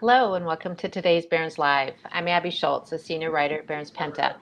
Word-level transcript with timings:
Hello, 0.00 0.34
and 0.34 0.46
welcome 0.46 0.76
to 0.76 0.88
today's 0.88 1.26
Barron's 1.26 1.58
Live. 1.58 1.94
I'm 2.12 2.28
Abby 2.28 2.50
Schultz, 2.50 2.92
a 2.92 2.98
senior 2.98 3.32
writer 3.32 3.58
at 3.58 3.66
Barron's 3.66 3.90
Penta. 3.90 4.36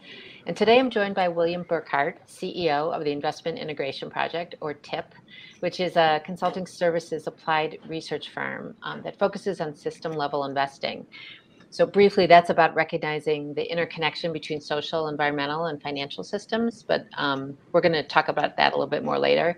And 0.47 0.55
today 0.55 0.79
I'm 0.79 0.91
joined 0.91 1.15
by 1.15 1.29
William 1.29 1.65
Burckart, 1.65 2.17
CEO 2.29 2.95
of 2.95 3.05
the 3.05 3.11
Investment 3.11 3.59
Integration 3.59 4.11
Project, 4.11 4.57
or 4.61 4.75
TIIP, 4.75 5.07
which 5.61 5.81
is 5.81 5.97
a 5.97 6.21
consulting 6.27 6.67
services 6.67 7.27
applied 7.27 7.79
research 7.89 8.29
firm 8.35 8.77
um, 8.83 9.01
that 9.01 9.19
focuses 9.19 9.63
on 9.63 9.75
system 9.75 10.13
level 10.13 10.45
investing. 10.45 11.07
So, 11.71 11.87
briefly, 11.87 12.27
that's 12.27 12.51
about 12.51 12.75
recognizing 12.75 13.55
the 13.55 13.65
interconnection 13.65 14.35
between 14.35 14.61
social, 14.61 15.09
environmental, 15.09 15.67
and 15.67 15.81
financial 15.81 16.23
systems. 16.23 16.83
But 16.83 17.07
um, 17.17 17.57
we're 17.73 17.81
going 17.81 17.93
to 17.93 18.03
talk 18.03 18.29
about 18.29 18.59
that 18.59 18.75
a 18.75 18.77
little 18.77 18.91
bit 18.91 19.05
more 19.05 19.19
later. 19.19 19.57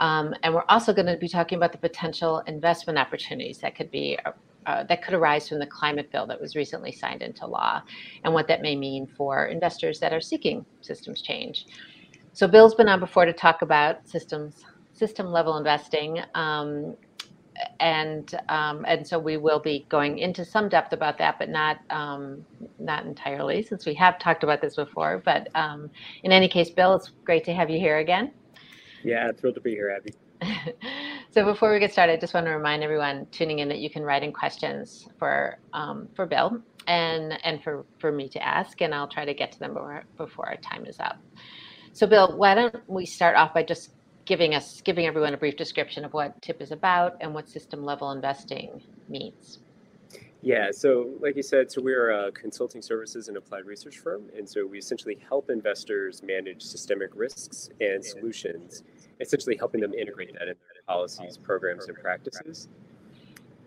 Um, 0.00 0.34
and 0.42 0.52
we're 0.52 0.64
also 0.68 0.92
going 0.92 1.06
to 1.06 1.16
be 1.16 1.28
talking 1.28 1.58
about 1.58 1.70
the 1.70 1.78
potential 1.78 2.40
investment 2.48 2.98
opportunities 2.98 3.58
that 3.58 3.76
could 3.76 3.92
be 3.92 4.18
uh, 4.66 4.84
that 4.84 5.02
could 5.02 5.14
arise 5.14 5.48
from 5.48 5.58
the 5.58 5.66
climate 5.66 6.10
bill 6.12 6.26
that 6.26 6.40
was 6.40 6.56
recently 6.56 6.92
signed 6.92 7.22
into 7.22 7.46
law 7.46 7.82
and 8.24 8.32
what 8.32 8.48
that 8.48 8.60
may 8.62 8.76
mean 8.76 9.06
for 9.06 9.46
investors 9.46 9.98
that 10.00 10.12
are 10.12 10.20
seeking 10.20 10.64
systems 10.80 11.22
change. 11.22 11.66
So 12.32 12.46
Bill's 12.46 12.74
been 12.74 12.88
on 12.88 13.00
before 13.00 13.24
to 13.24 13.32
talk 13.32 13.62
about 13.62 14.06
systems 14.08 14.64
system 14.92 15.30
level 15.30 15.56
investing. 15.56 16.20
Um, 16.34 16.96
and 17.80 18.34
um, 18.48 18.84
and 18.86 19.06
so 19.06 19.18
we 19.18 19.36
will 19.36 19.58
be 19.58 19.86
going 19.88 20.18
into 20.18 20.44
some 20.44 20.68
depth 20.68 20.92
about 20.92 21.18
that, 21.18 21.38
but 21.38 21.48
not 21.48 21.78
um, 21.90 22.44
not 22.78 23.04
entirely, 23.04 23.62
since 23.62 23.86
we 23.86 23.94
have 23.94 24.18
talked 24.18 24.44
about 24.44 24.60
this 24.60 24.76
before. 24.76 25.22
But 25.24 25.48
um, 25.54 25.90
in 26.22 26.32
any 26.32 26.48
case, 26.48 26.70
Bill, 26.70 26.94
it's 26.94 27.10
great 27.24 27.44
to 27.44 27.54
have 27.54 27.70
you 27.70 27.78
here 27.78 27.98
again. 27.98 28.32
Yeah, 29.04 29.30
thrilled 29.32 29.56
to 29.56 29.60
be 29.60 29.70
here, 29.70 29.96
Abby. 29.96 30.14
so 31.30 31.44
before 31.44 31.72
we 31.72 31.78
get 31.78 31.92
started, 31.92 32.14
I 32.14 32.16
just 32.16 32.32
want 32.32 32.46
to 32.46 32.52
remind 32.52 32.82
everyone 32.82 33.26
tuning 33.30 33.58
in 33.58 33.68
that 33.68 33.78
you 33.78 33.90
can 33.90 34.02
write 34.02 34.22
in 34.22 34.32
questions 34.32 35.08
for 35.18 35.58
um, 35.72 36.08
for 36.14 36.26
Bill 36.26 36.62
and 36.86 37.38
and 37.44 37.62
for 37.62 37.84
for 37.98 38.10
me 38.10 38.28
to 38.30 38.42
ask, 38.42 38.80
and 38.80 38.94
I'll 38.94 39.08
try 39.08 39.24
to 39.24 39.34
get 39.34 39.52
to 39.52 39.58
them 39.58 39.74
before, 39.74 40.04
before 40.16 40.48
our 40.48 40.56
time 40.56 40.86
is 40.86 40.98
up. 41.00 41.18
So 41.92 42.06
Bill, 42.06 42.36
why 42.36 42.54
don't 42.54 42.76
we 42.88 43.04
start 43.04 43.36
off 43.36 43.52
by 43.52 43.62
just 43.62 43.90
giving 44.24 44.54
us 44.54 44.80
giving 44.80 45.06
everyone 45.06 45.34
a 45.34 45.36
brief 45.36 45.56
description 45.56 46.04
of 46.04 46.12
what 46.12 46.40
TIIP 46.40 46.62
is 46.62 46.72
about 46.72 47.16
and 47.20 47.34
what 47.34 47.48
system 47.48 47.84
level 47.84 48.10
investing 48.12 48.82
means. 49.08 49.58
Yeah, 50.40 50.70
so 50.70 51.10
like 51.20 51.34
you 51.34 51.42
said, 51.42 51.70
so 51.70 51.82
we're 51.82 52.10
a 52.10 52.30
consulting 52.32 52.80
services 52.80 53.28
and 53.28 53.36
applied 53.36 53.66
research 53.66 53.98
firm, 53.98 54.30
and 54.36 54.48
so 54.48 54.64
we 54.64 54.78
essentially 54.78 55.18
help 55.28 55.50
investors 55.50 56.22
manage 56.22 56.62
systemic 56.62 57.10
risks 57.14 57.70
and 57.80 58.04
solutions 58.04 58.84
essentially 59.20 59.56
helping 59.56 59.80
them 59.80 59.94
integrate 59.94 60.32
that 60.34 60.42
in 60.42 60.48
their 60.48 60.82
policies, 60.86 61.36
programs, 61.36 61.86
and 61.86 61.96
practices. 61.96 62.68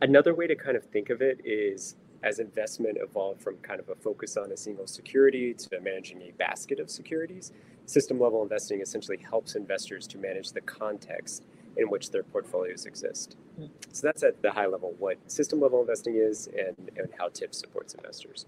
Another 0.01 0.33
way 0.33 0.47
to 0.47 0.55
kind 0.55 0.75
of 0.75 0.83
think 0.85 1.09
of 1.09 1.21
it 1.21 1.41
is 1.43 1.95
as 2.23 2.39
investment 2.39 2.97
evolved 3.01 3.41
from 3.41 3.57
kind 3.57 3.79
of 3.79 3.89
a 3.89 3.95
focus 3.95 4.37
on 4.37 4.51
a 4.51 4.57
single 4.57 4.87
security 4.87 5.53
to 5.53 5.79
managing 5.81 6.21
a 6.21 6.31
basket 6.37 6.79
of 6.79 6.89
securities, 6.89 7.51
system 7.85 8.19
level 8.19 8.43
investing 8.43 8.81
essentially 8.81 9.17
helps 9.17 9.55
investors 9.55 10.07
to 10.07 10.17
manage 10.17 10.51
the 10.51 10.61
context 10.61 11.43
in 11.77 11.89
which 11.89 12.11
their 12.11 12.23
portfolios 12.23 12.85
exist. 12.85 13.37
Hmm. 13.57 13.65
So 13.91 14.07
that's 14.07 14.23
at 14.23 14.41
the 14.41 14.51
high 14.51 14.67
level 14.67 14.93
what 14.99 15.17
system 15.31 15.59
level 15.59 15.81
investing 15.81 16.15
is 16.15 16.47
and, 16.47 16.91
and 16.97 17.09
how 17.17 17.29
TIIP's 17.29 17.57
supports 17.57 17.93
investors. 17.93 18.45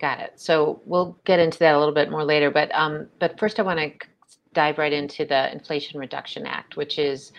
Got 0.00 0.20
it. 0.20 0.32
So 0.36 0.80
we'll 0.86 1.16
get 1.24 1.38
into 1.38 1.58
that 1.60 1.74
a 1.74 1.78
little 1.78 1.94
bit 1.94 2.10
more 2.10 2.24
later, 2.24 2.50
but 2.50 2.70
um, 2.74 3.08
but 3.20 3.38
first 3.38 3.60
I 3.60 3.62
want 3.62 3.78
to 3.78 4.06
dive 4.54 4.78
right 4.78 4.92
into 4.92 5.24
the 5.24 5.52
Inflation 5.52 6.00
Reduction 6.00 6.46
Act, 6.46 6.76
which 6.76 6.98
is 6.98 7.32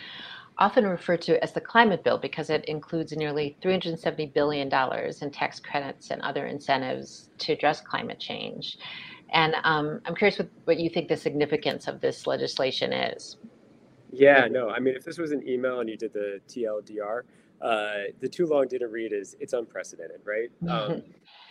often 0.57 0.85
referred 0.85 1.21
to 1.21 1.41
as 1.43 1.51
the 1.51 1.61
climate 1.61 2.03
bill 2.03 2.17
because 2.17 2.49
it 2.49 2.63
includes 2.65 3.11
nearly 3.11 3.57
$370 3.61 4.33
billion 4.33 4.71
in 5.21 5.31
tax 5.31 5.59
credits 5.59 6.11
and 6.11 6.21
other 6.21 6.45
incentives 6.45 7.29
to 7.39 7.53
address 7.53 7.81
climate 7.81 8.19
change. 8.19 8.77
And 9.33 9.55
um, 9.63 9.99
I'm 10.05 10.15
curious 10.15 10.37
what, 10.37 10.49
what 10.65 10.79
you 10.79 10.89
think 10.89 11.09
the 11.09 11.17
significance 11.17 11.87
of 11.87 11.99
this 11.99 12.25
legislation 12.27 12.93
is. 12.93 13.37
Yeah, 14.11 14.47
no, 14.49 14.69
I 14.69 14.79
mean, 14.79 14.95
if 14.95 15.03
this 15.03 15.17
was 15.17 15.31
an 15.31 15.47
email 15.47 15.81
and 15.81 15.89
you 15.89 15.97
did 15.97 16.13
the 16.13 16.39
TLDR, 16.47 17.23
uh, 17.61 17.93
the 18.21 18.29
too 18.29 18.45
long 18.45 18.67
didn't 18.67 18.91
read 18.91 19.11
is 19.11 19.35
it's 19.39 19.53
unprecedented, 19.53 20.21
right? 20.23 20.49
Um, 20.69 21.03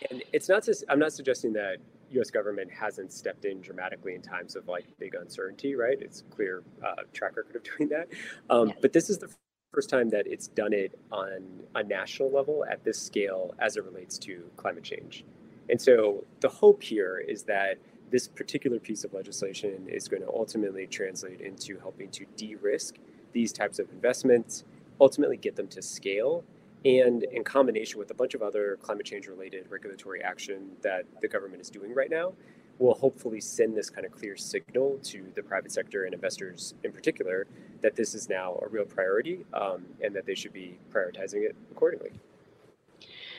and 0.09 0.23
it's 0.33 0.49
not 0.49 0.63
just, 0.63 0.83
I'm 0.89 0.99
not 0.99 1.13
suggesting 1.13 1.53
that 1.53 1.77
U.S. 2.11 2.29
government 2.29 2.71
hasn't 2.71 3.11
stepped 3.11 3.45
in 3.45 3.61
dramatically 3.61 4.15
in 4.15 4.21
times 4.21 4.55
of 4.55 4.67
like 4.67 4.85
big 4.99 5.15
uncertainty, 5.15 5.75
right? 5.75 5.97
It's 5.99 6.23
clear 6.29 6.63
uh, 6.85 7.03
track 7.13 7.35
record 7.37 7.55
of 7.55 7.63
doing 7.77 7.89
that. 7.89 8.07
Um, 8.49 8.73
But 8.81 8.93
this 8.93 9.09
is 9.09 9.17
the 9.17 9.29
first 9.73 9.89
time 9.89 10.09
that 10.09 10.25
it's 10.25 10.47
done 10.47 10.73
it 10.73 10.97
on 11.11 11.41
a 11.75 11.83
national 11.83 12.31
level 12.31 12.63
at 12.69 12.83
this 12.83 12.97
scale 12.97 13.53
as 13.59 13.75
it 13.75 13.83
relates 13.83 14.17
to 14.19 14.43
climate 14.55 14.83
change. 14.83 15.25
And 15.69 15.81
so 15.81 16.23
the 16.39 16.47
hope 16.47 16.81
here 16.81 17.17
is 17.17 17.43
that 17.43 17.77
this 18.11 18.27
particular 18.27 18.79
piece 18.79 19.03
of 19.03 19.13
legislation 19.13 19.87
is 19.89 20.07
going 20.07 20.21
to 20.21 20.29
ultimately 20.29 20.87
translate 20.87 21.41
into 21.41 21.77
helping 21.79 22.09
to 22.11 22.25
de-risk 22.37 22.95
these 23.33 23.51
types 23.51 23.79
of 23.79 23.89
investments, 23.91 24.63
ultimately 25.01 25.37
get 25.37 25.55
them 25.55 25.67
to 25.67 25.81
scale 25.81 26.43
and 26.85 27.23
in 27.23 27.43
combination 27.43 27.99
with 27.99 28.11
a 28.11 28.13
bunch 28.13 28.35
of 28.35 28.43
other 28.43 28.77
climate 28.81 29.05
change 29.05 29.27
related 29.27 29.65
regulatory 29.69 30.21
action 30.21 30.69
that 30.81 31.03
the 31.21 31.27
government 31.27 31.59
is 31.59 31.69
doing 31.69 31.93
right 31.93 32.11
now, 32.11 32.33
will 32.77 32.93
hopefully 32.93 33.39
send 33.41 33.75
this 33.75 33.89
kind 33.89 34.05
of 34.05 34.11
clear 34.11 34.35
signal 34.37 34.99
to 35.01 35.25
the 35.35 35.41
private 35.41 35.71
sector 35.71 36.05
and 36.05 36.13
investors 36.13 36.75
in 36.83 36.91
particular 36.91 37.47
that 37.81 37.95
this 37.95 38.13
is 38.13 38.29
now 38.29 38.59
a 38.61 38.67
real 38.67 38.85
priority 38.85 39.45
um, 39.53 39.85
and 40.01 40.15
that 40.15 40.25
they 40.25 40.35
should 40.35 40.53
be 40.53 40.77
prioritizing 40.93 41.43
it 41.43 41.55
accordingly. 41.71 42.11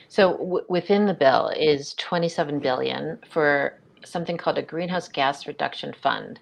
So 0.09 0.39
w- 0.39 0.65
within 0.69 1.07
the 1.07 1.15
bill 1.15 1.53
is 1.57 1.95
27 1.95 2.59
billion 2.61 3.19
for 3.31 3.79
something 4.05 4.37
called 4.37 4.59
a 4.59 4.63
greenhouse 4.63 5.09
gas 5.09 5.47
reduction 5.47 5.93
fund. 5.93 6.41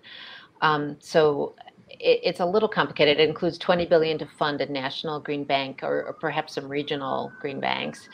Um, 0.61 0.97
so 1.01 1.55
it, 2.01 2.21
it's 2.23 2.41
a 2.41 2.47
little 2.47 2.69
complicated. 2.69 3.21
It 3.21 3.29
includes 3.29 3.59
20 3.59 3.87
billion 3.87 4.19
to 4.19 4.27
fund 4.27 4.61
a 4.61 4.71
national 4.71 5.21
green 5.21 5.45
bank 5.45 5.81
or, 5.83 6.05
or 6.07 6.13
perhaps 6.15 6.55
some 6.55 6.69
regional 6.69 7.33
green 7.41 7.61
banks. 7.61 8.09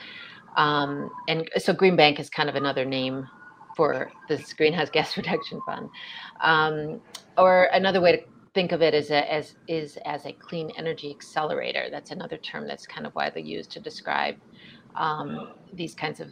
Um, 0.56 1.10
and 1.28 1.48
so 1.58 1.72
green 1.72 1.96
bank 1.96 2.18
is 2.18 2.28
kind 2.28 2.48
of 2.48 2.54
another 2.54 2.84
name 2.84 3.28
for 3.76 4.10
this 4.28 4.52
greenhouse 4.52 4.90
gas 4.92 5.16
reduction 5.16 5.60
fund. 5.66 5.88
Um, 6.40 7.00
or 7.38 7.68
another 7.72 8.00
way 8.00 8.12
to 8.16 8.22
think 8.54 8.72
of 8.72 8.82
it 8.82 8.94
is 8.94 9.10
a, 9.10 9.32
as 9.32 9.54
is 9.68 9.96
as 10.04 10.26
a 10.26 10.32
clean 10.32 10.70
energy 10.76 11.10
accelerator. 11.10 11.88
That's 11.90 12.10
another 12.10 12.36
term 12.36 12.66
that's 12.66 12.86
kind 12.86 13.06
of 13.06 13.14
widely 13.14 13.42
used 13.42 13.70
to 13.72 13.80
describe 13.80 14.36
um, 14.96 15.52
these 15.72 15.94
kinds 15.94 16.20
of 16.20 16.28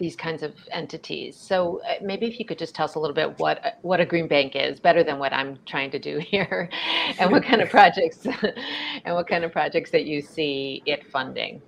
these 0.00 0.16
kinds 0.16 0.42
of 0.42 0.54
entities. 0.72 1.36
So 1.36 1.82
uh, 1.88 1.94
maybe 2.02 2.26
if 2.26 2.40
you 2.40 2.46
could 2.46 2.58
just 2.58 2.74
tell 2.74 2.86
us 2.86 2.94
a 2.94 2.98
little 2.98 3.14
bit 3.14 3.38
what 3.38 3.64
uh, 3.64 3.70
what 3.82 4.00
a 4.00 4.06
green 4.06 4.26
bank 4.26 4.56
is, 4.56 4.80
better 4.80 5.04
than 5.04 5.18
what 5.18 5.32
I'm 5.32 5.58
trying 5.66 5.90
to 5.92 5.98
do 5.98 6.18
here, 6.34 6.70
and 7.18 7.30
what 7.30 7.44
kind 7.44 7.60
of 7.60 7.68
projects 7.78 8.26
and 9.04 9.14
what 9.14 9.28
kind 9.28 9.44
of 9.44 9.52
projects 9.52 9.90
that 9.92 10.06
you 10.06 10.22
see 10.22 10.82
it 10.86 11.06
funding. 11.12 11.62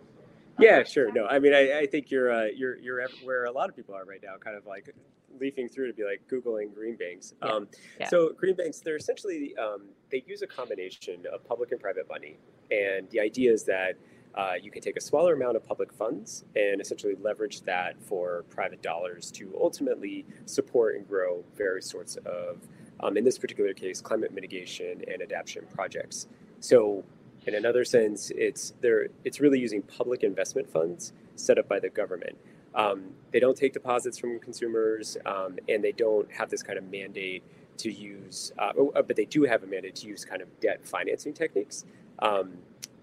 Yeah, 0.58 0.82
sure. 0.82 1.12
No, 1.12 1.26
I 1.26 1.38
mean, 1.38 1.54
I, 1.54 1.80
I 1.80 1.86
think 1.86 2.10
you're 2.10 2.32
uh, 2.32 2.46
you're 2.46 2.78
you're 2.78 3.06
where 3.22 3.44
a 3.44 3.52
lot 3.52 3.68
of 3.68 3.76
people 3.76 3.94
are 3.94 4.04
right 4.04 4.20
now, 4.22 4.34
kind 4.42 4.56
of 4.56 4.66
like 4.66 4.94
leafing 5.38 5.68
through 5.68 5.88
to 5.88 5.92
be 5.92 6.04
like 6.04 6.22
googling 6.30 6.74
green 6.74 6.96
banks. 6.96 7.34
Yeah. 7.42 7.48
Um, 7.48 7.68
yeah. 8.00 8.08
So 8.08 8.32
green 8.32 8.56
banks, 8.56 8.80
they're 8.80 8.96
essentially 8.96 9.54
um, 9.56 9.88
they 10.10 10.24
use 10.26 10.42
a 10.42 10.46
combination 10.46 11.24
of 11.32 11.44
public 11.46 11.70
and 11.72 11.80
private 11.80 12.08
money, 12.08 12.38
and 12.70 13.08
the 13.10 13.20
idea 13.20 13.52
is 13.52 13.64
that 13.64 13.96
uh, 14.34 14.54
you 14.60 14.70
can 14.70 14.80
take 14.80 14.96
a 14.96 15.00
smaller 15.00 15.34
amount 15.34 15.56
of 15.56 15.64
public 15.64 15.92
funds 15.92 16.44
and 16.56 16.80
essentially 16.80 17.14
leverage 17.20 17.60
that 17.62 18.00
for 18.02 18.44
private 18.48 18.82
dollars 18.82 19.30
to 19.30 19.52
ultimately 19.60 20.24
support 20.46 20.96
and 20.96 21.06
grow 21.06 21.44
various 21.56 21.86
sorts 21.86 22.16
of, 22.24 22.58
um, 23.00 23.16
in 23.16 23.24
this 23.24 23.38
particular 23.38 23.74
case, 23.74 24.00
climate 24.00 24.32
mitigation 24.32 25.02
and 25.08 25.22
adaptation 25.22 25.64
projects. 25.74 26.28
So, 26.60 27.04
in 27.46 27.56
another 27.56 27.84
sense, 27.84 28.30
it's 28.36 28.72
there. 28.80 29.08
It's 29.24 29.40
really 29.40 29.58
using 29.58 29.82
public 29.82 30.22
investment 30.22 30.70
funds 30.70 31.12
set 31.34 31.58
up 31.58 31.68
by 31.68 31.80
the 31.80 31.88
government. 31.88 32.36
Um, 32.74 33.10
they 33.32 33.40
don't 33.40 33.56
take 33.56 33.72
deposits 33.72 34.16
from 34.16 34.38
consumers, 34.38 35.16
um, 35.26 35.58
and 35.68 35.82
they 35.82 35.92
don't 35.92 36.30
have 36.30 36.50
this 36.50 36.62
kind 36.62 36.78
of 36.78 36.90
mandate 36.90 37.42
to 37.78 37.90
use, 37.90 38.52
uh, 38.58 38.72
oh, 38.78 38.92
uh 38.94 39.02
but 39.02 39.16
they 39.16 39.24
do 39.24 39.42
have 39.42 39.62
a 39.62 39.66
mandate 39.66 39.96
to 39.96 40.06
use 40.06 40.24
kind 40.24 40.40
of 40.40 40.60
debt 40.60 40.80
financing 40.86 41.34
techniques. 41.34 41.84
Um, 42.20 42.58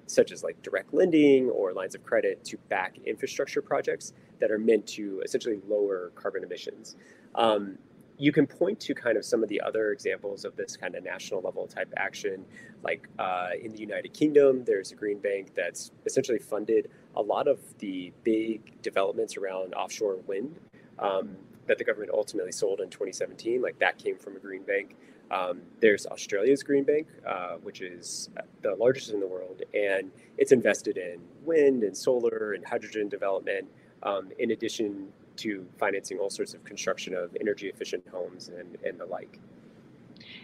such 0.09 0.31
as 0.31 0.43
like 0.43 0.61
direct 0.61 0.93
lending 0.93 1.49
or 1.49 1.73
lines 1.73 1.95
of 1.95 2.03
credit 2.03 2.43
to 2.45 2.57
back 2.69 2.97
infrastructure 3.05 3.61
projects 3.61 4.13
that 4.39 4.51
are 4.51 4.57
meant 4.57 4.87
to 4.87 5.21
essentially 5.23 5.59
lower 5.67 6.11
carbon 6.15 6.43
emissions. 6.43 6.95
Um, 7.35 7.77
you 8.19 8.33
can 8.33 8.45
point 8.45 8.79
to 8.81 8.93
kind 8.93 9.17
of 9.17 9.23
some 9.23 9.43
of 9.43 9.49
the 9.49 9.61
other 9.61 9.91
examples 9.91 10.43
of 10.43 10.55
this 10.57 10.75
kind 10.75 10.95
of 10.95 11.03
national 11.03 11.41
level 11.41 11.65
type 11.67 11.91
action. 11.95 12.45
Like 12.83 13.07
uh, 13.17 13.51
in 13.61 13.71
the 13.71 13.79
United 13.79 14.13
Kingdom, 14.13 14.65
there's 14.65 14.91
a 14.91 14.95
green 14.95 15.19
bank 15.19 15.55
that's 15.55 15.91
essentially 16.05 16.37
funded 16.37 16.89
a 17.15 17.21
lot 17.21 17.47
of 17.47 17.59
the 17.79 18.11
big 18.23 18.81
developments 18.81 19.37
around 19.37 19.73
offshore 19.73 20.17
wind 20.27 20.59
um, 20.99 21.37
that 21.67 21.77
the 21.77 21.83
government 21.85 22.11
ultimately 22.13 22.51
sold 22.51 22.81
in 22.81 22.89
2017. 22.89 23.61
Like 23.61 23.79
that 23.79 23.97
came 23.97 24.17
from 24.17 24.35
a 24.35 24.39
green 24.39 24.63
bank. 24.63 24.97
Um, 25.31 25.61
there's 25.79 26.05
Australia's 26.07 26.63
Green 26.63 26.83
Bank, 26.83 27.07
uh, 27.27 27.57
which 27.61 27.81
is 27.81 28.29
the 28.61 28.75
largest 28.75 29.11
in 29.11 29.19
the 29.19 29.27
world, 29.27 29.61
and 29.73 30.11
it's 30.37 30.51
invested 30.51 30.97
in 30.97 31.19
wind 31.43 31.83
and 31.83 31.95
solar 31.95 32.53
and 32.53 32.65
hydrogen 32.65 33.09
development, 33.09 33.67
um, 34.03 34.29
in 34.39 34.51
addition 34.51 35.09
to 35.37 35.65
financing 35.77 36.17
all 36.17 36.29
sorts 36.29 36.53
of 36.53 36.63
construction 36.63 37.13
of 37.13 37.35
energy 37.39 37.69
efficient 37.69 38.03
homes 38.11 38.49
and, 38.49 38.77
and 38.83 38.99
the 38.99 39.05
like. 39.05 39.39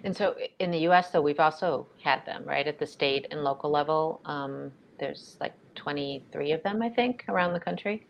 And 0.03 0.15
so 0.15 0.35
in 0.59 0.71
the 0.71 0.79
US, 0.89 1.09
though, 1.09 1.21
we've 1.21 1.39
also 1.39 1.87
had 2.01 2.25
them, 2.25 2.43
right, 2.45 2.67
at 2.67 2.79
the 2.79 2.87
state 2.87 3.27
and 3.31 3.43
local 3.43 3.69
level. 3.71 4.21
Um, 4.25 4.71
there's 4.99 5.35
like 5.41 5.53
23 5.75 6.51
of 6.51 6.63
them, 6.63 6.81
I 6.81 6.89
think, 6.89 7.25
around 7.27 7.53
the 7.53 7.59
country. 7.59 8.05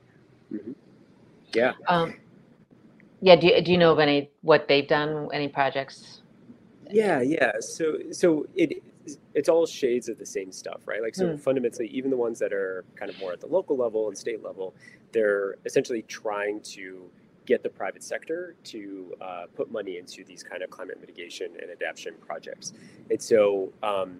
Mm-hmm. 0.53 0.73
Yeah. 1.53 1.73
Um, 1.87 2.15
yeah. 3.21 3.35
Do 3.37 3.47
you, 3.47 3.61
do 3.61 3.71
you 3.71 3.77
know 3.77 3.93
of 3.93 3.99
any, 3.99 4.29
what 4.41 4.67
they've 4.67 4.87
done, 4.87 5.29
any 5.33 5.47
projects? 5.47 6.21
Yeah, 6.91 7.21
yeah. 7.21 7.53
So, 7.59 7.97
so 8.11 8.45
it, 8.55 8.83
it's 9.33 9.49
all 9.49 9.65
shades 9.65 10.09
of 10.09 10.17
the 10.17 10.25
same 10.25 10.51
stuff, 10.51 10.81
right? 10.85 11.01
Like, 11.01 11.15
so 11.15 11.27
mm. 11.27 11.39
fundamentally, 11.39 11.87
even 11.87 12.09
the 12.09 12.17
ones 12.17 12.39
that 12.39 12.53
are 12.53 12.85
kind 12.95 13.09
of 13.09 13.19
more 13.19 13.33
at 13.33 13.41
the 13.41 13.47
local 13.47 13.77
level 13.77 14.07
and 14.07 14.17
state 14.17 14.43
level, 14.43 14.73
they're 15.11 15.55
essentially 15.65 16.01
trying 16.03 16.61
to 16.61 17.09
get 17.45 17.61
the 17.61 17.69
private 17.69 18.03
sector 18.03 18.55
to 18.63 19.13
uh, 19.21 19.45
put 19.55 19.71
money 19.71 19.97
into 19.97 20.23
these 20.23 20.43
kind 20.43 20.63
of 20.63 20.69
climate 20.69 20.99
mitigation 20.99 21.51
and 21.61 21.69
adaptation 21.69 22.15
projects. 22.19 22.73
And 23.09 23.21
so, 23.21 23.71
um, 23.83 24.17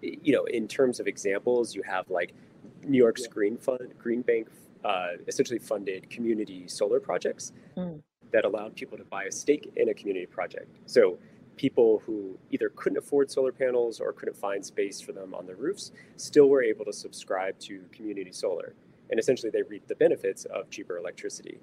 you 0.00 0.32
know, 0.32 0.44
in 0.44 0.66
terms 0.66 1.00
of 1.00 1.06
examples, 1.06 1.74
you 1.74 1.82
have 1.82 2.08
like 2.10 2.34
New 2.82 2.98
York's 2.98 3.26
Green 3.26 3.56
Fund, 3.56 3.92
Green 3.98 4.22
Bank, 4.22 4.48
uh, 4.84 5.12
essentially 5.26 5.58
funded 5.58 6.08
community 6.10 6.68
solar 6.68 7.00
projects 7.00 7.52
mm. 7.76 8.00
that 8.32 8.44
allowed 8.44 8.74
people 8.74 8.98
to 8.98 9.04
buy 9.04 9.24
a 9.24 9.32
stake 9.32 9.70
in 9.76 9.88
a 9.88 9.94
community 9.94 10.26
project. 10.26 10.68
So 10.86 11.18
people 11.56 12.02
who 12.04 12.38
either 12.50 12.70
couldn't 12.74 12.98
afford 12.98 13.30
solar 13.30 13.52
panels 13.52 14.00
or 14.00 14.12
couldn't 14.12 14.36
find 14.36 14.64
space 14.64 15.00
for 15.00 15.12
them 15.12 15.34
on 15.34 15.46
their 15.46 15.56
roofs 15.56 15.92
still 16.16 16.48
were 16.48 16.62
able 16.62 16.84
to 16.84 16.92
subscribe 16.92 17.58
to 17.60 17.82
community 17.92 18.32
solar. 18.32 18.74
And 19.10 19.20
essentially, 19.20 19.50
they 19.50 19.62
reap 19.62 19.86
the 19.86 19.94
benefits 19.94 20.44
of 20.46 20.70
cheaper 20.70 20.96
electricity. 20.96 21.58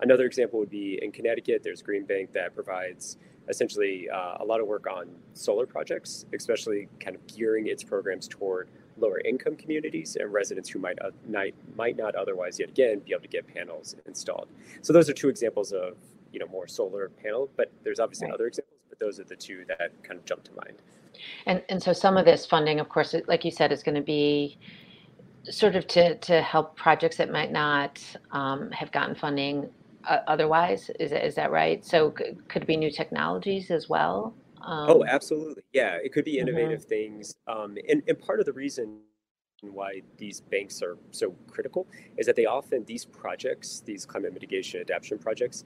Another 0.00 0.24
example 0.24 0.58
would 0.58 0.70
be 0.70 0.98
in 1.02 1.12
Connecticut, 1.12 1.62
there's 1.62 1.82
Green 1.82 2.04
Bank 2.04 2.32
that 2.32 2.54
provides 2.54 3.16
essentially 3.48 4.08
uh, 4.08 4.38
a 4.40 4.44
lot 4.44 4.60
of 4.60 4.66
work 4.66 4.86
on 4.86 5.08
solar 5.34 5.66
projects, 5.66 6.24
especially 6.34 6.88
kind 7.00 7.14
of 7.14 7.26
gearing 7.26 7.66
its 7.66 7.82
programs 7.82 8.26
toward 8.26 8.68
lower 8.96 9.20
income 9.20 9.56
communities 9.56 10.16
and 10.18 10.32
residents 10.32 10.68
who 10.68 10.78
might, 10.78 10.98
uh, 11.02 11.10
might, 11.28 11.54
might 11.76 11.96
not 11.96 12.14
otherwise 12.14 12.58
yet 12.58 12.68
again 12.68 13.00
be 13.00 13.12
able 13.12 13.22
to 13.22 13.28
get 13.28 13.46
panels 13.46 13.96
installed. 14.06 14.48
So 14.82 14.92
those 14.92 15.10
are 15.10 15.12
two 15.12 15.28
examples 15.28 15.72
of 15.72 15.96
you 16.34 16.40
know 16.40 16.46
more 16.46 16.66
solar 16.66 17.08
panel, 17.22 17.48
but 17.56 17.70
there's 17.84 18.00
obviously 18.00 18.26
right. 18.26 18.34
other 18.34 18.46
examples, 18.48 18.63
but 18.94 19.04
those 19.04 19.20
are 19.20 19.24
the 19.24 19.36
two 19.36 19.64
that 19.66 19.90
kind 20.02 20.18
of 20.18 20.24
jump 20.24 20.44
to 20.44 20.50
mind. 20.52 20.76
And 21.46 21.62
and 21.68 21.82
so 21.82 21.92
some 21.92 22.16
of 22.16 22.24
this 22.24 22.46
funding, 22.46 22.80
of 22.80 22.88
course, 22.88 23.14
like 23.26 23.44
you 23.44 23.50
said, 23.50 23.72
is 23.72 23.82
going 23.82 23.94
to 23.94 24.02
be 24.02 24.58
sort 25.44 25.76
of 25.76 25.86
to 25.88 26.16
to 26.16 26.42
help 26.42 26.76
projects 26.76 27.16
that 27.16 27.30
might 27.30 27.52
not 27.52 28.00
um, 28.32 28.70
have 28.70 28.90
gotten 28.92 29.14
funding 29.14 29.68
uh, 30.08 30.18
otherwise. 30.26 30.90
Is 30.98 31.12
is 31.12 31.34
that 31.36 31.50
right? 31.50 31.84
So 31.84 32.14
c- 32.18 32.32
could 32.48 32.66
be 32.66 32.76
new 32.76 32.90
technologies 32.90 33.70
as 33.70 33.88
well? 33.88 34.34
Um, 34.62 34.90
oh, 34.90 35.04
absolutely. 35.04 35.62
Yeah, 35.72 35.98
it 36.02 36.12
could 36.12 36.24
be 36.24 36.36
mm-hmm. 36.36 36.48
innovative 36.48 36.80
mm-hmm. 36.80 36.88
things. 36.88 37.34
Um, 37.46 37.76
and 37.88 38.02
and 38.08 38.18
part 38.18 38.40
of 38.40 38.46
the 38.46 38.52
reason 38.52 39.00
why 39.62 40.02
these 40.18 40.40
banks 40.40 40.82
are 40.82 40.98
so 41.10 41.34
critical 41.48 41.86
is 42.18 42.26
that 42.26 42.36
they 42.36 42.44
often 42.44 42.84
these 42.84 43.04
projects, 43.04 43.80
these 43.80 44.04
climate 44.04 44.34
mitigation 44.34 44.80
adaptation 44.80 45.18
projects, 45.18 45.64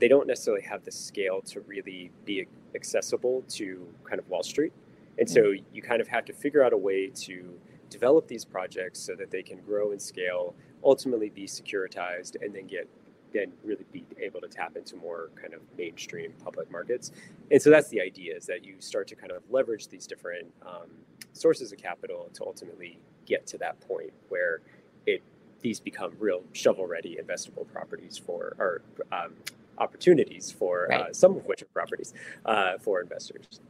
they 0.00 0.08
don't 0.08 0.26
necessarily 0.26 0.62
have 0.62 0.84
the 0.84 0.92
scale 0.92 1.40
to 1.42 1.60
really 1.62 2.10
be 2.24 2.46
accessible 2.74 3.42
to 3.48 3.86
kind 4.04 4.18
of 4.18 4.28
Wall 4.28 4.42
Street. 4.42 4.72
And 5.18 5.28
so 5.28 5.42
mm. 5.42 5.62
you 5.72 5.82
kind 5.82 6.00
of 6.00 6.08
have 6.08 6.24
to 6.26 6.32
figure 6.32 6.62
out 6.62 6.72
a 6.72 6.76
way 6.76 7.08
to 7.08 7.58
develop 7.90 8.28
these 8.28 8.44
projects 8.44 9.00
so 9.00 9.14
that 9.14 9.30
they 9.30 9.42
can 9.42 9.58
grow 9.60 9.92
and 9.92 10.00
scale, 10.00 10.54
ultimately 10.84 11.30
be 11.30 11.46
securitized, 11.46 12.36
and 12.42 12.54
then 12.54 12.66
get 12.66 12.88
then 13.32 13.52
really 13.64 13.84
be 13.92 14.04
able 14.18 14.40
to 14.40 14.48
tap 14.48 14.76
into 14.76 14.96
more 14.96 15.30
kind 15.40 15.52
of 15.52 15.60
mainstream 15.76 16.32
public 16.42 16.70
markets. 16.70 17.12
And 17.50 17.60
so 17.60 17.70
that's 17.70 17.88
the 17.88 18.00
idea 18.00 18.34
is 18.36 18.46
that 18.46 18.64
you 18.64 18.76
start 18.78 19.08
to 19.08 19.16
kind 19.16 19.32
of 19.32 19.42
leverage 19.50 19.88
these 19.88 20.06
different 20.06 20.46
um, 20.64 20.88
sources 21.32 21.72
of 21.72 21.78
capital 21.78 22.30
to 22.34 22.44
ultimately 22.44 22.98
get 23.26 23.46
to 23.48 23.58
that 23.58 23.78
point 23.80 24.12
where 24.28 24.60
it 25.06 25.22
these 25.60 25.80
become 25.80 26.12
real 26.18 26.42
shovel 26.52 26.86
ready 26.86 27.18
investable 27.20 27.66
properties 27.72 28.16
for 28.16 28.54
or 28.58 28.82
um, 29.12 29.32
opportunities 29.78 30.50
for 30.50 30.92
uh, 30.92 30.96
right. 30.96 31.10
uh, 31.10 31.12
some 31.12 31.36
of 31.36 31.44
which 31.46 31.62
are 31.62 31.66
properties 31.66 32.14
uh, 32.44 32.78
for 32.78 33.00
investors. 33.00 33.60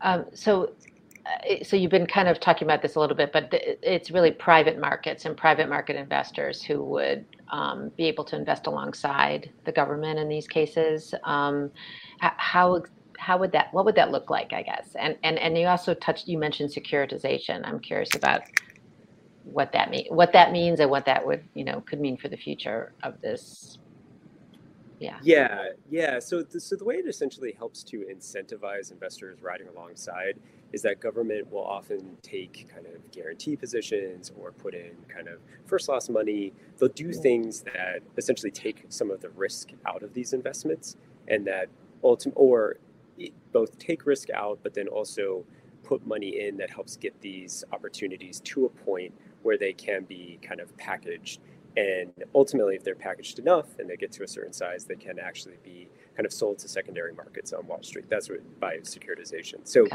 Um, 0.00 0.26
so 0.32 0.72
uh, 1.26 1.62
so 1.62 1.76
you've 1.76 1.90
been 1.90 2.06
kind 2.06 2.28
of 2.28 2.40
talking 2.40 2.66
about 2.66 2.82
this 2.82 2.94
a 2.94 3.00
little 3.00 3.16
bit, 3.16 3.32
but 3.32 3.48
it's 3.52 4.10
really 4.10 4.30
private 4.30 4.78
markets 4.78 5.24
and 5.24 5.36
private 5.36 5.68
market 5.68 5.96
investors 5.96 6.62
who 6.62 6.82
would 6.82 7.24
um, 7.50 7.90
be 7.96 8.04
able 8.04 8.24
to 8.24 8.36
invest 8.36 8.66
alongside 8.66 9.50
the 9.64 9.72
government 9.72 10.18
in 10.18 10.28
these 10.28 10.46
cases. 10.46 11.14
Um, 11.24 11.70
how 12.20 12.82
how 13.18 13.36
would 13.36 13.52
that 13.52 13.72
what 13.74 13.84
would 13.84 13.96
that 13.96 14.10
look 14.10 14.30
like? 14.30 14.52
I 14.52 14.62
guess, 14.62 14.94
and 14.98 15.16
and 15.22 15.38
and 15.38 15.58
you 15.58 15.66
also 15.66 15.94
touched 15.94 16.28
you 16.28 16.38
mentioned 16.38 16.70
securitization. 16.70 17.66
I'm 17.66 17.80
curious 17.80 18.14
about 18.14 18.42
what 19.44 19.72
that 19.72 19.90
mean 19.90 20.06
what 20.10 20.32
that 20.32 20.52
means 20.52 20.80
and 20.80 20.90
what 20.90 21.06
that 21.06 21.26
would 21.26 21.42
you 21.54 21.64
know 21.64 21.80
could 21.82 22.00
mean 22.00 22.16
for 22.16 22.28
the 22.28 22.36
future 22.36 22.92
of 23.02 23.20
this 23.20 23.78
yeah. 24.98 25.18
Yeah 25.22 25.68
yeah 25.90 26.18
so 26.18 26.42
the, 26.42 26.60
so 26.60 26.76
the 26.76 26.84
way 26.84 26.96
it 26.96 27.06
essentially 27.06 27.52
helps 27.56 27.82
to 27.84 28.06
incentivize 28.12 28.90
investors 28.92 29.42
riding 29.42 29.68
alongside 29.68 30.38
is 30.72 30.82
that 30.82 31.00
government 31.00 31.50
will 31.50 31.64
often 31.64 32.16
take 32.22 32.68
kind 32.72 32.86
of 32.86 33.10
guarantee 33.10 33.56
positions 33.56 34.32
or 34.38 34.52
put 34.52 34.74
in 34.74 34.92
kind 35.08 35.28
of 35.28 35.38
first 35.64 35.88
loss 35.88 36.08
money. 36.08 36.52
They'll 36.78 36.90
do 36.90 37.12
things 37.12 37.62
that 37.62 38.00
essentially 38.16 38.50
take 38.50 38.84
some 38.88 39.10
of 39.10 39.20
the 39.20 39.30
risk 39.30 39.70
out 39.86 40.02
of 40.02 40.12
these 40.12 40.32
investments 40.32 40.96
and 41.26 41.46
that 41.46 41.68
ultimate 42.04 42.34
or 42.36 42.76
both 43.52 43.78
take 43.78 44.06
risk 44.06 44.30
out 44.30 44.58
but 44.62 44.74
then 44.74 44.86
also 44.88 45.44
put 45.82 46.06
money 46.06 46.40
in 46.40 46.56
that 46.58 46.70
helps 46.70 46.96
get 46.96 47.18
these 47.20 47.64
opportunities 47.72 48.40
to 48.40 48.66
a 48.66 48.68
point 48.68 49.12
where 49.42 49.56
they 49.56 49.72
can 49.72 50.04
be 50.04 50.38
kind 50.42 50.60
of 50.60 50.76
packaged 50.76 51.40
and 51.78 52.12
ultimately, 52.34 52.74
if 52.74 52.82
they're 52.82 52.96
packaged 52.96 53.38
enough 53.38 53.78
and 53.78 53.88
they 53.88 53.96
get 53.96 54.10
to 54.12 54.24
a 54.24 54.28
certain 54.28 54.52
size, 54.52 54.84
they 54.84 54.96
can 54.96 55.20
actually 55.20 55.58
be 55.62 55.88
kind 56.16 56.26
of 56.26 56.32
sold 56.32 56.58
to 56.58 56.68
secondary 56.68 57.14
markets 57.14 57.52
on 57.52 57.64
Wall 57.68 57.84
Street. 57.84 58.06
That's 58.08 58.28
what 58.28 58.40
by 58.58 58.78
securitization. 58.78 59.60
So 59.62 59.86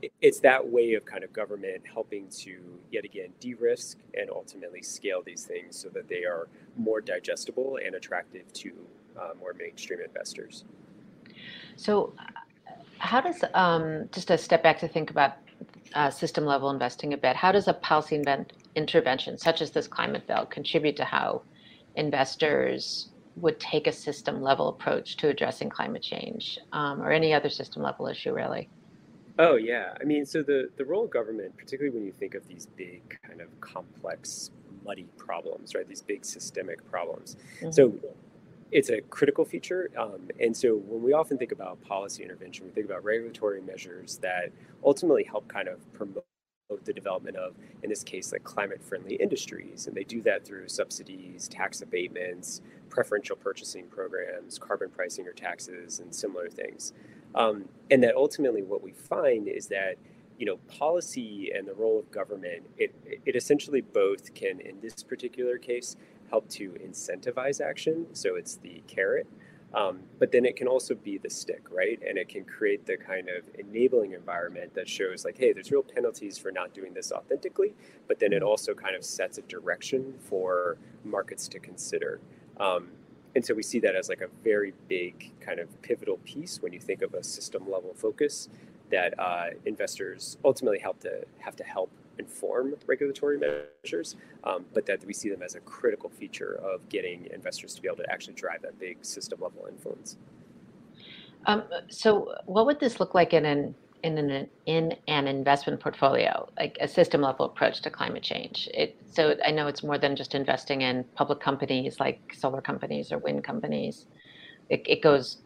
it. 0.00 0.12
it's 0.22 0.40
that 0.40 0.66
way 0.66 0.94
of 0.94 1.04
kind 1.04 1.24
of 1.24 1.34
government 1.34 1.82
helping 1.92 2.26
to 2.38 2.58
yet 2.90 3.04
again 3.04 3.28
de-risk 3.38 3.98
and 4.18 4.30
ultimately 4.30 4.80
scale 4.80 5.22
these 5.22 5.44
things 5.44 5.76
so 5.76 5.90
that 5.90 6.08
they 6.08 6.24
are 6.24 6.48
more 6.74 7.02
digestible 7.02 7.78
and 7.84 7.96
attractive 7.96 8.50
to 8.54 8.72
uh, 9.20 9.32
more 9.38 9.52
mainstream 9.52 10.00
investors. 10.00 10.64
So, 11.76 12.14
how 12.96 13.20
does 13.20 13.44
um, 13.52 14.08
just 14.10 14.30
a 14.30 14.38
step 14.38 14.62
back 14.62 14.78
to 14.78 14.88
think 14.88 15.10
about 15.10 15.36
uh, 15.94 16.10
system 16.10 16.44
level 16.44 16.70
investing 16.70 17.12
a 17.12 17.16
bit? 17.16 17.36
How 17.36 17.52
does 17.52 17.68
a 17.68 17.74
policy 17.74 18.16
invent, 18.16 18.52
intervention 18.74 19.38
such 19.38 19.62
as 19.62 19.70
this 19.70 19.88
climate 19.88 20.26
bill 20.26 20.46
contribute 20.46 20.96
to 20.96 21.04
how 21.04 21.42
investors 21.96 23.08
would 23.36 23.60
take 23.60 23.86
a 23.86 23.92
system 23.92 24.42
level 24.42 24.68
approach 24.68 25.16
to 25.18 25.28
addressing 25.28 25.68
climate 25.68 26.02
change 26.02 26.58
um, 26.72 27.02
or 27.02 27.10
any 27.10 27.34
other 27.34 27.50
system 27.50 27.82
level 27.82 28.06
issue 28.06 28.32
really 28.32 28.68
oh 29.38 29.56
yeah 29.56 29.92
i 30.00 30.04
mean 30.04 30.24
so 30.24 30.42
the, 30.42 30.70
the 30.76 30.84
role 30.84 31.04
of 31.04 31.10
government 31.10 31.54
particularly 31.56 31.94
when 31.94 32.04
you 32.04 32.12
think 32.12 32.34
of 32.34 32.46
these 32.48 32.66
big 32.66 33.18
kind 33.22 33.40
of 33.40 33.48
complex 33.60 34.50
muddy 34.84 35.06
problems 35.18 35.74
right 35.74 35.86
these 35.88 36.00
big 36.00 36.24
systemic 36.24 36.88
problems 36.90 37.36
mm-hmm. 37.60 37.70
so 37.70 37.92
it's 38.72 38.90
a 38.90 39.00
critical 39.02 39.44
feature 39.44 39.90
um, 39.98 40.28
and 40.40 40.56
so 40.56 40.76
when 40.76 41.02
we 41.02 41.12
often 41.12 41.38
think 41.38 41.52
about 41.52 41.80
policy 41.82 42.22
intervention 42.22 42.64
we 42.64 42.70
think 42.72 42.86
about 42.86 43.04
regulatory 43.04 43.60
measures 43.60 44.18
that 44.18 44.50
ultimately 44.84 45.24
help 45.24 45.46
kind 45.48 45.68
of 45.68 45.92
promote 45.92 46.24
the 46.84 46.92
development 46.92 47.36
of, 47.36 47.54
in 47.82 47.90
this 47.90 48.02
case, 48.02 48.32
like 48.32 48.42
climate 48.42 48.82
friendly 48.82 49.14
industries. 49.16 49.86
And 49.86 49.96
they 49.96 50.02
do 50.04 50.20
that 50.22 50.44
through 50.44 50.68
subsidies, 50.68 51.48
tax 51.48 51.80
abatements, 51.80 52.60
preferential 52.90 53.36
purchasing 53.36 53.86
programs, 53.86 54.58
carbon 54.58 54.90
pricing 54.90 55.26
or 55.28 55.32
taxes, 55.32 56.00
and 56.00 56.14
similar 56.14 56.48
things. 56.48 56.92
Um, 57.34 57.66
and 57.90 58.02
that 58.02 58.16
ultimately 58.16 58.62
what 58.62 58.82
we 58.82 58.92
find 58.92 59.48
is 59.48 59.68
that 59.68 59.96
you 60.38 60.44
know, 60.44 60.56
policy 60.68 61.50
and 61.54 61.66
the 61.66 61.72
role 61.72 61.98
of 61.98 62.10
government, 62.10 62.62
it, 62.76 62.94
it 63.24 63.36
essentially 63.36 63.80
both 63.80 64.34
can, 64.34 64.60
in 64.60 64.78
this 64.82 65.02
particular 65.02 65.56
case, 65.56 65.96
help 66.30 66.48
to 66.50 66.70
incentivize 66.84 67.60
action. 67.60 68.06
So 68.12 68.36
it's 68.36 68.56
the 68.56 68.82
carrot, 68.86 69.26
um, 69.74 70.00
but 70.18 70.32
then 70.32 70.44
it 70.44 70.56
can 70.56 70.68
also 70.68 70.94
be 70.94 71.18
the 71.18 71.30
stick, 71.30 71.62
right? 71.70 72.00
And 72.06 72.16
it 72.18 72.28
can 72.28 72.44
create 72.44 72.86
the 72.86 72.96
kind 72.96 73.28
of 73.28 73.44
enabling 73.58 74.12
environment 74.12 74.74
that 74.74 74.88
shows, 74.88 75.24
like, 75.24 75.36
hey, 75.36 75.52
there's 75.52 75.70
real 75.70 75.82
penalties 75.82 76.38
for 76.38 76.50
not 76.50 76.72
doing 76.72 76.94
this 76.94 77.12
authentically, 77.12 77.74
but 78.08 78.18
then 78.18 78.32
it 78.32 78.36
mm-hmm. 78.36 78.48
also 78.48 78.74
kind 78.74 78.96
of 78.96 79.04
sets 79.04 79.38
a 79.38 79.42
direction 79.42 80.14
for 80.18 80.78
markets 81.04 81.48
to 81.48 81.58
consider. 81.58 82.20
Um, 82.58 82.88
and 83.34 83.44
so 83.44 83.52
we 83.52 83.62
see 83.62 83.80
that 83.80 83.94
as 83.94 84.08
like 84.08 84.22
a 84.22 84.28
very 84.42 84.72
big 84.88 85.30
kind 85.40 85.60
of 85.60 85.82
pivotal 85.82 86.16
piece 86.24 86.62
when 86.62 86.72
you 86.72 86.80
think 86.80 87.02
of 87.02 87.12
a 87.12 87.22
system 87.22 87.70
level 87.70 87.92
focus 87.94 88.48
that 88.90 89.18
uh, 89.18 89.48
investors 89.66 90.38
ultimately 90.42 90.78
help 90.78 91.00
to 91.00 91.24
have 91.38 91.54
to 91.56 91.64
help 91.64 91.90
inform 92.18 92.74
regulatory 92.86 93.38
measures, 93.38 94.16
um, 94.44 94.64
but 94.74 94.86
that 94.86 95.04
we 95.04 95.12
see 95.12 95.28
them 95.28 95.42
as 95.42 95.54
a 95.54 95.60
critical 95.60 96.10
feature 96.10 96.60
of 96.62 96.88
getting 96.88 97.28
investors 97.32 97.74
to 97.74 97.82
be 97.82 97.88
able 97.88 97.98
to 97.98 98.10
actually 98.10 98.34
drive 98.34 98.62
that 98.62 98.78
big 98.78 99.04
system 99.04 99.40
level 99.40 99.66
influence. 99.70 100.16
Um, 101.46 101.64
so, 101.88 102.34
what 102.46 102.66
would 102.66 102.80
this 102.80 102.98
look 102.98 103.14
like 103.14 103.32
in 103.32 103.44
an 103.44 103.74
in 104.02 104.18
an 104.18 104.48
in 104.66 104.94
an 105.08 105.26
investment 105.26 105.80
portfolio, 105.80 106.48
like 106.58 106.76
a 106.80 106.88
system 106.88 107.20
level 107.20 107.46
approach 107.46 107.80
to 107.82 107.90
climate 107.90 108.22
change. 108.22 108.68
It, 108.72 108.96
so 109.10 109.34
I 109.44 109.50
know 109.50 109.66
it's 109.66 109.82
more 109.82 109.98
than 109.98 110.14
just 110.14 110.34
investing 110.34 110.82
in 110.82 111.04
public 111.14 111.40
companies 111.40 111.98
like 111.98 112.20
solar 112.34 112.60
companies 112.60 113.10
or 113.10 113.18
wind 113.18 113.42
companies. 113.44 114.06
It, 114.68 114.82
it 114.86 115.02
goes 115.02 115.38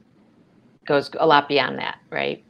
goes 0.87 1.11
a 1.19 1.27
lot 1.27 1.49
beyond 1.49 1.79
that, 1.79 1.99
right? 2.11 2.45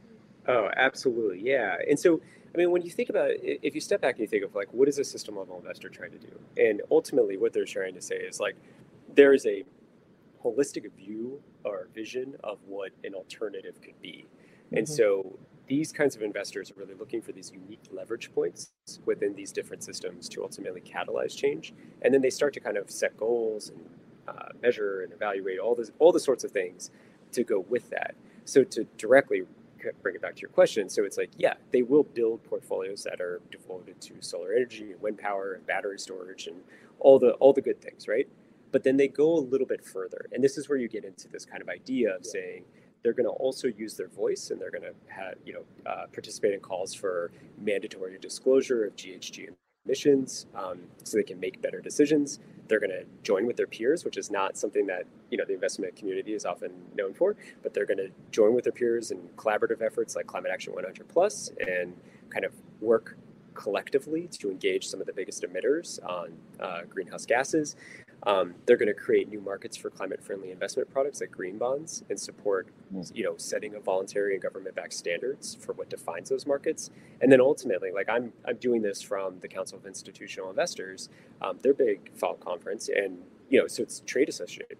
Oh, 0.47 0.69
absolutely, 0.75 1.41
yeah. 1.41 1.77
And 1.89 1.99
so, 1.99 2.19
I 2.53 2.57
mean, 2.57 2.71
when 2.71 2.81
you 2.81 2.89
think 2.89 3.09
about 3.09 3.31
it, 3.31 3.59
if 3.61 3.75
you 3.75 3.81
step 3.81 4.01
back 4.01 4.15
and 4.15 4.21
you 4.21 4.27
think 4.27 4.43
of 4.43 4.55
like, 4.55 4.73
what 4.73 4.87
is 4.87 4.97
a 4.97 5.03
system 5.03 5.37
level 5.37 5.57
investor 5.57 5.89
trying 5.89 6.11
to 6.11 6.17
do? 6.17 6.39
And 6.57 6.81
ultimately, 6.89 7.37
what 7.37 7.53
they're 7.53 7.65
trying 7.65 7.93
to 7.93 8.01
say 8.01 8.15
is 8.15 8.39
like, 8.39 8.55
there 9.13 9.33
is 9.33 9.45
a 9.45 9.63
holistic 10.43 10.91
view 10.97 11.39
or 11.63 11.87
vision 11.93 12.35
of 12.43 12.57
what 12.65 12.91
an 13.03 13.13
alternative 13.13 13.79
could 13.81 13.99
be. 14.01 14.25
And 14.71 14.85
mm-hmm. 14.85 14.93
so 14.93 15.39
these 15.67 15.91
kinds 15.91 16.15
of 16.15 16.21
investors 16.21 16.71
are 16.71 16.73
really 16.75 16.95
looking 16.95 17.21
for 17.21 17.31
these 17.31 17.51
unique 17.51 17.83
leverage 17.91 18.33
points 18.33 18.71
within 19.05 19.35
these 19.35 19.51
different 19.51 19.83
systems 19.83 20.27
to 20.29 20.43
ultimately 20.43 20.81
catalyze 20.81 21.35
change. 21.37 21.73
And 22.01 22.13
then 22.13 22.21
they 22.21 22.29
start 22.29 22.53
to 22.55 22.59
kind 22.59 22.77
of 22.77 22.89
set 22.89 23.15
goals 23.15 23.69
and 23.69 23.85
uh, 24.27 24.49
measure 24.61 25.01
and 25.01 25.13
evaluate 25.13 25.59
all 25.59 25.75
this, 25.75 25.91
all 25.99 26.11
the 26.11 26.19
sorts 26.19 26.43
of 26.43 26.51
things 26.51 26.91
to 27.31 27.43
go 27.43 27.65
with 27.69 27.89
that. 27.91 28.15
So 28.45 28.63
to 28.65 28.85
directly 28.97 29.43
bring 30.01 30.15
it 30.15 30.21
back 30.21 30.35
to 30.35 30.41
your 30.41 30.49
question, 30.49 30.89
so 30.89 31.03
it's 31.03 31.17
like, 31.17 31.31
yeah, 31.37 31.53
they 31.71 31.81
will 31.81 32.03
build 32.03 32.43
portfolios 32.43 33.03
that 33.03 33.21
are 33.21 33.41
devoted 33.51 33.99
to 34.01 34.13
solar 34.21 34.53
energy 34.53 34.91
and 34.91 35.01
wind 35.01 35.17
power 35.17 35.53
and 35.53 35.65
battery 35.65 35.99
storage 35.99 36.47
and 36.47 36.57
all 36.99 37.19
the 37.19 37.31
all 37.33 37.53
the 37.53 37.61
good 37.61 37.81
things, 37.81 38.07
right? 38.07 38.27
But 38.71 38.83
then 38.83 38.97
they 38.97 39.07
go 39.07 39.33
a 39.37 39.39
little 39.39 39.67
bit 39.67 39.83
further, 39.83 40.27
and 40.31 40.43
this 40.43 40.57
is 40.57 40.69
where 40.69 40.77
you 40.77 40.87
get 40.87 41.03
into 41.03 41.27
this 41.27 41.45
kind 41.45 41.61
of 41.61 41.69
idea 41.69 42.15
of 42.15 42.21
yeah. 42.23 42.31
saying 42.31 42.63
they're 43.03 43.13
going 43.13 43.25
to 43.25 43.31
also 43.31 43.67
use 43.67 43.95
their 43.95 44.07
voice 44.07 44.51
and 44.51 44.61
they're 44.61 44.71
going 44.71 44.83
to 44.83 44.93
have, 45.07 45.35
you 45.45 45.53
know, 45.53 45.63
uh, 45.85 46.05
participate 46.13 46.53
in 46.53 46.59
calls 46.59 46.93
for 46.93 47.31
mandatory 47.59 48.17
disclosure 48.19 48.85
of 48.85 48.95
GHG 48.95 49.49
emissions 49.85 50.45
um, 50.55 50.79
so 51.03 51.17
they 51.17 51.23
can 51.23 51.39
make 51.39 51.61
better 51.61 51.81
decisions. 51.81 52.39
They're 52.71 52.79
going 52.79 52.91
to 52.91 53.03
join 53.21 53.45
with 53.45 53.57
their 53.57 53.67
peers, 53.67 54.05
which 54.05 54.15
is 54.15 54.31
not 54.31 54.55
something 54.55 54.87
that, 54.87 55.03
you 55.29 55.37
know, 55.37 55.43
the 55.43 55.53
investment 55.53 55.93
community 55.93 56.31
is 56.31 56.45
often 56.45 56.71
known 56.95 57.13
for, 57.13 57.35
but 57.63 57.73
they're 57.73 57.85
going 57.85 57.97
to 57.97 58.11
join 58.31 58.55
with 58.55 58.63
their 58.63 58.71
peers 58.71 59.11
in 59.11 59.17
collaborative 59.35 59.81
efforts 59.81 60.15
like 60.15 60.25
Climate 60.25 60.51
Action 60.53 60.71
100 60.71 61.05
Plus 61.09 61.51
and 61.59 61.93
kind 62.29 62.45
of 62.45 62.53
work 62.79 63.17
collectively 63.55 64.29
to 64.39 64.49
engage 64.49 64.87
some 64.87 65.01
of 65.01 65.05
the 65.05 65.11
biggest 65.11 65.43
emitters 65.43 65.99
on 66.07 66.31
uh, 66.61 66.83
greenhouse 66.89 67.25
gases. 67.25 67.75
Um, 68.27 68.53
they're 68.65 68.77
going 68.77 68.87
to 68.87 68.93
create 68.93 69.29
new 69.29 69.41
markets 69.41 69.75
for 69.75 69.89
climate-friendly 69.89 70.51
investment 70.51 70.91
products 70.91 71.21
like 71.21 71.31
green 71.31 71.57
bonds 71.57 72.03
and 72.09 72.19
support, 72.19 72.67
you 73.13 73.23
know, 73.23 73.35
setting 73.37 73.73
of 73.73 73.83
voluntary 73.83 74.33
and 74.33 74.41
government-backed 74.41 74.93
standards 74.93 75.57
for 75.59 75.73
what 75.73 75.89
defines 75.89 76.29
those 76.29 76.45
markets. 76.45 76.91
And 77.21 77.31
then 77.31 77.41
ultimately, 77.41 77.91
like 77.91 78.09
I'm, 78.09 78.31
I'm 78.47 78.57
doing 78.57 78.81
this 78.83 79.01
from 79.01 79.39
the 79.39 79.47
Council 79.47 79.77
of 79.79 79.85
Institutional 79.85 80.49
Investors, 80.49 81.09
um, 81.41 81.57
their 81.63 81.73
big 81.73 82.13
fall 82.13 82.35
conference, 82.35 82.89
and 82.89 83.17
you 83.49 83.59
know, 83.59 83.67
so 83.67 83.83
it's 83.83 84.01
trade 84.05 84.29
associated. 84.29 84.77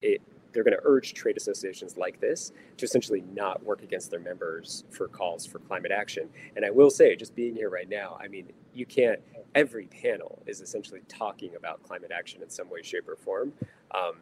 It, 0.00 0.22
they're 0.52 0.64
going 0.64 0.76
to 0.76 0.82
urge 0.84 1.14
trade 1.14 1.36
associations 1.36 1.96
like 1.96 2.20
this 2.20 2.52
to 2.76 2.84
essentially 2.84 3.24
not 3.34 3.64
work 3.64 3.82
against 3.82 4.10
their 4.12 4.20
members 4.20 4.84
for 4.88 5.08
calls 5.08 5.44
for 5.44 5.58
climate 5.58 5.90
action. 5.90 6.28
And 6.54 6.64
I 6.64 6.70
will 6.70 6.90
say, 6.90 7.16
just 7.16 7.34
being 7.34 7.56
here 7.56 7.70
right 7.70 7.88
now, 7.88 8.16
I 8.22 8.28
mean, 8.28 8.52
you 8.74 8.86
can't 8.86 9.20
every 9.54 9.86
panel 9.86 10.42
is 10.46 10.60
essentially 10.60 11.00
talking 11.08 11.54
about 11.56 11.82
climate 11.82 12.10
action 12.12 12.42
in 12.42 12.50
some 12.50 12.68
way, 12.68 12.82
shape, 12.82 13.08
or 13.08 13.16
form. 13.16 13.52
Um, 13.94 14.14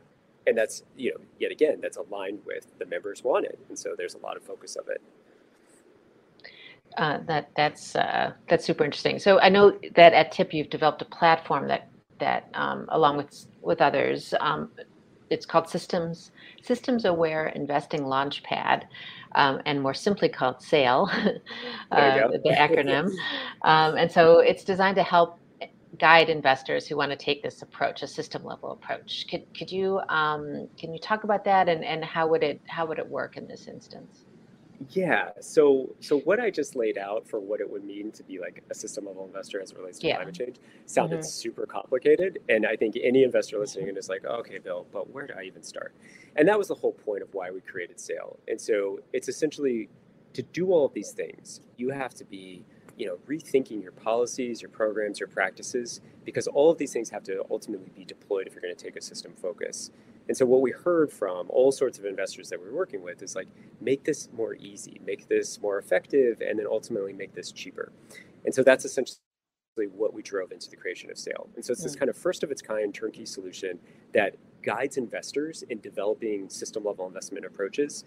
and 0.47 0.57
that's, 0.57 0.83
you 0.97 1.11
know, 1.11 1.21
yet 1.39 1.53
again, 1.53 1.79
that's 1.81 1.97
aligned 1.97 2.41
with 2.45 2.67
the 2.79 2.87
members 2.87 3.25
want 3.25 3.47
it. 3.47 3.59
And 3.69 3.79
so 3.79 3.95
there's 3.97 4.15
a 4.15 4.19
lot 4.19 4.37
of 4.37 4.43
focus 4.43 4.77
of 4.77 4.89
it. 4.89 5.01
Uh, 6.97 7.19
that 7.27 7.51
that's 7.57 7.97
uh, 7.97 8.33
that's 8.49 8.67
super 8.67 8.85
interesting. 8.85 9.19
So 9.19 9.41
I 9.41 9.49
know 9.49 9.79
that 9.95 10.13
at 10.13 10.33
TIIP 10.33 10.53
you've 10.53 10.71
developed 10.71 11.01
a 11.01 11.07
platform 11.07 11.69
that 11.69 11.89
that 12.19 12.49
um, 12.55 12.87
along 12.91 13.17
with 13.17 13.47
with 13.63 13.81
others, 13.81 14.35
um, 14.41 14.71
it's 15.31 15.47
called 15.47 15.71
Systems 15.71 16.33
Systems 16.63 17.07
Aware 17.07 17.47
Investing 17.49 18.01
Launchpad 18.03 18.83
um, 19.35 19.61
and 19.67 19.81
more 19.81 19.95
simply 19.95 20.29
called 20.29 20.63
SAIL, 20.63 21.11
uh, 21.91 22.29
the 22.29 22.51
acronym. 22.51 23.11
um, 23.63 23.97
and 23.97 24.11
so 24.11 24.39
it's 24.39 24.65
designed 24.65 24.97
to 24.97 25.03
help 25.03 25.39
guide 25.99 26.31
investors 26.31 26.87
who 26.87 26.97
want 26.97 27.11
to 27.11 27.17
take 27.17 27.43
this 27.43 27.63
approach, 27.63 28.03
a 28.03 28.07
system 28.07 28.45
level 28.45 28.73
approach. 28.73 29.27
Could, 29.31 29.47
could 29.57 29.71
you 29.71 30.01
um, 30.09 30.69
can 30.79 30.93
you 30.93 30.99
talk 30.99 31.25
about 31.25 31.45
that 31.45 31.69
and, 31.69 31.85
and 31.85 32.05
how 32.05 32.27
would 32.29 32.43
it 32.43 32.61
how 32.67 32.87
would 32.87 32.99
it 32.99 33.09
work 33.09 33.37
in 33.37 33.47
this 33.47 33.69
instance? 33.69 34.25
Yeah. 34.91 35.31
So 35.41 35.95
so 36.01 36.21
what 36.21 36.41
I 36.41 36.51
just 36.51 36.77
laid 36.77 36.99
out 36.99 37.27
for 37.27 37.41
what 37.41 37.61
it 37.61 37.71
would 37.71 37.85
mean 37.85 38.11
to 38.13 38.23
be 38.23 38.39
like 38.39 38.63
a 38.71 38.75
system 38.75 39.07
level 39.07 39.25
investor 39.25 39.61
as 39.61 39.71
it 39.71 39.79
relates 39.79 39.99
to 40.01 40.07
yeah. 40.07 40.17
climate 40.17 40.35
change 40.35 40.57
sounded 40.87 41.21
mm-hmm. 41.21 41.27
super 41.27 41.67
complicated. 41.67 42.39
And 42.49 42.67
I 42.67 42.77
think 42.77 42.97
any 43.03 43.23
investor 43.23 43.59
listening 43.59 43.89
and 43.89 43.99
is 43.99 44.09
like, 44.09 44.25
oh, 44.27 44.37
okay, 44.37 44.59
Bill, 44.59 44.87
but 44.93 45.11
where 45.11 45.27
do 45.27 45.35
I 45.39 45.43
even 45.45 45.63
start? 45.63 45.95
And 46.37 46.49
that 46.49 46.59
was 46.59 46.69
the 46.69 46.75
whole 46.75 46.93
point 46.93 47.23
of 47.23 47.33
why 47.35 47.51
we 47.51 47.61
created 47.61 48.01
SAIL. 48.01 48.39
And 48.49 48.61
so 48.61 49.01
it's 49.13 49.29
essentially 49.29 49.89
to 50.33 50.43
do 50.43 50.73
all 50.73 50.87
of 50.87 50.95
these 50.95 51.13
things, 51.13 51.61
you 51.77 51.91
have 51.91 52.15
to 52.15 52.25
be 52.25 52.65
you 52.99 53.07
know 53.07 53.17
rethinking 53.27 53.83
your 53.83 53.93
policies 53.93 54.61
your 54.61 54.69
programs 54.69 55.19
your 55.19 55.27
practices 55.27 56.03
because 56.27 56.47
all 56.47 56.71
of 56.71 56.77
these 56.77 56.93
things 56.93 57.09
have 57.09 57.23
to 57.25 57.43
ultimately 57.51 57.91
be 57.97 58.05
deployed 58.05 58.47
if 58.47 58.53
you're 58.53 58.61
going 58.61 58.75
to 58.75 58.85
take 58.85 58.97
a 58.97 59.01
system 59.01 59.33
focus 59.41 59.91
and 60.29 60.37
so 60.37 60.47
what 60.47 60.61
we 60.61 60.71
heard 60.71 61.11
from 61.11 61.47
all 61.51 61.73
sorts 61.73 61.99
of 61.99 62.05
investors 62.05 62.49
that 62.51 62.61
we 62.61 62.69
are 62.69 62.75
working 62.75 63.03
with 63.03 63.23
is 63.23 63.35
like, 63.35 63.49
make 63.81 64.05
this 64.05 64.29
more 64.33 64.55
easy, 64.55 65.01
make 65.05 65.29
this 65.29 65.61
more 65.61 65.79
effective, 65.79 66.41
and 66.41 66.59
then 66.59 66.67
ultimately 66.67 67.13
make 67.13 67.35
this 67.35 67.51
cheaper. 67.53 67.93
And 68.45 68.55
so 68.55 68.63
that's 68.63 68.85
essentially 68.85 69.19
what 69.95 70.13
we 70.13 70.23
drove 70.23 70.53
into 70.53 70.71
the 70.71 70.77
creation 70.77 71.11
of 71.11 71.19
SAIL. 71.19 71.49
And 71.57 71.65
so 71.65 71.73
it's 71.73 71.83
this 71.83 71.97
mm. 71.97 72.01
kind 72.01 72.09
of 72.11 72.17
first 72.17 72.43
of 72.43 72.51
its 72.51 72.63
kind 72.63 72.95
turnkey 72.95 73.25
solution 73.25 73.79
that 74.13 74.37
guides 74.63 74.97
investors 74.97 75.65
in 75.71 75.81
developing 75.81 76.49
system 76.49 76.85
level 76.85 77.07
investment 77.07 77.45
approaches 77.45 78.05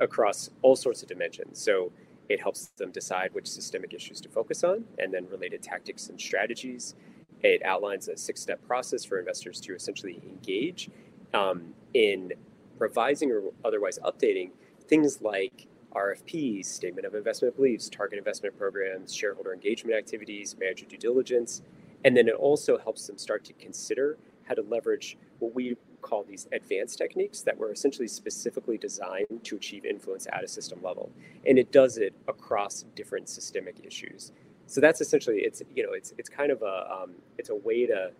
across 0.00 0.50
all 0.62 0.76
sorts 0.76 1.02
of 1.02 1.08
dimensions. 1.08 1.58
So 1.60 1.92
it 2.28 2.40
helps 2.40 2.66
them 2.76 2.90
decide 2.90 3.32
which 3.32 3.46
systemic 3.46 3.94
issues 3.94 4.20
to 4.20 4.28
focus 4.28 4.64
on 4.64 4.84
and 4.98 5.12
then 5.12 5.26
related 5.28 5.62
tactics 5.62 6.08
and 6.08 6.20
strategies. 6.20 6.94
It 7.42 7.62
outlines 7.64 8.08
a 8.08 8.16
six 8.16 8.42
step 8.42 8.60
process 8.66 9.04
for 9.04 9.18
investors 9.18 9.60
to 9.62 9.74
essentially 9.74 10.20
engage 10.28 10.90
um, 11.34 11.74
in 11.94 12.32
revising 12.78 13.30
or 13.32 13.42
otherwise 13.64 13.98
updating 14.04 14.50
things 14.88 15.20
like 15.20 15.66
RFPs, 15.94 16.66
statement 16.66 17.06
of 17.06 17.14
investment 17.14 17.56
beliefs, 17.56 17.88
target 17.88 18.18
investment 18.18 18.56
programs, 18.58 19.14
shareholder 19.14 19.52
engagement 19.52 19.96
activities, 19.96 20.56
manager 20.58 20.86
due 20.86 20.98
diligence. 20.98 21.62
And 22.04 22.16
then 22.16 22.28
it 22.28 22.34
also 22.34 22.78
helps 22.78 23.06
them 23.06 23.18
start 23.18 23.44
to 23.46 23.52
consider 23.54 24.16
how 24.44 24.54
to 24.54 24.62
leverage 24.62 25.16
what 25.40 25.54
we 25.54 25.76
call 26.00 26.24
these 26.24 26.46
advanced 26.52 26.96
techniques 26.98 27.42
that 27.42 27.58
were 27.58 27.72
essentially 27.72 28.08
specifically 28.08 28.78
designed 28.78 29.26
to 29.44 29.56
achieve 29.56 29.84
influence 29.84 30.26
at 30.32 30.44
a 30.44 30.48
system 30.48 30.80
level. 30.82 31.10
And 31.46 31.58
it 31.58 31.72
does 31.72 31.98
it 31.98 32.14
across 32.28 32.84
different 32.94 33.28
systemic 33.28 33.84
issues. 33.84 34.32
So 34.66 34.80
that's 34.80 35.00
essentially 35.00 35.38
it's 35.38 35.62
you 35.74 35.82
know 35.82 35.92
it's 35.92 36.12
it's 36.18 36.28
kind 36.28 36.50
of 36.52 36.62
a 36.62 36.92
um, 36.92 37.12
it's 37.38 37.48
a 37.48 37.54
way 37.54 37.86
to 37.86 38.12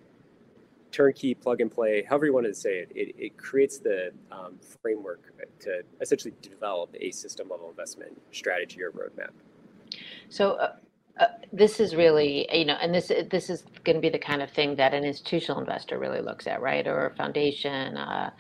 turnkey 0.91 1.35
plug 1.35 1.61
and 1.61 1.71
play, 1.71 2.03
however 2.03 2.27
you 2.27 2.33
wanted 2.33 2.49
to 2.49 2.55
say 2.55 2.79
it, 2.79 2.93
it, 2.95 3.15
it 3.19 3.37
creates 3.37 3.79
the 3.79 4.11
um, 4.31 4.59
framework 4.83 5.33
to 5.61 5.83
essentially 6.01 6.35
develop 6.43 6.95
a 7.01 7.11
system 7.11 7.49
level 7.49 7.69
investment 7.69 8.21
strategy 8.33 8.83
or 8.83 8.91
roadmap. 8.93 9.31
So 10.29 10.53
uh, 10.53 10.77
uh, 11.19 11.27
this 11.53 11.81
is 11.81 11.97
really, 11.97 12.49
you 12.53 12.65
know, 12.65 12.77
and 12.81 12.95
this 12.95 13.11
this 13.31 13.51
is 13.51 13.65
going 13.85 13.97
to 13.97 14.01
be 14.01 14.09
the 14.09 14.19
kind 14.19 14.41
of 14.41 14.51
thing 14.51 14.77
that 14.77 14.95
an 14.95 15.05
institutional 15.05 15.61
investor 15.61 15.99
really 15.99 16.21
looks 16.21 16.47
at, 16.47 16.61
right? 16.61 16.87
Or 16.87 17.07
a 17.07 17.15
foundation. 17.17 17.97
Uh, 17.97 18.31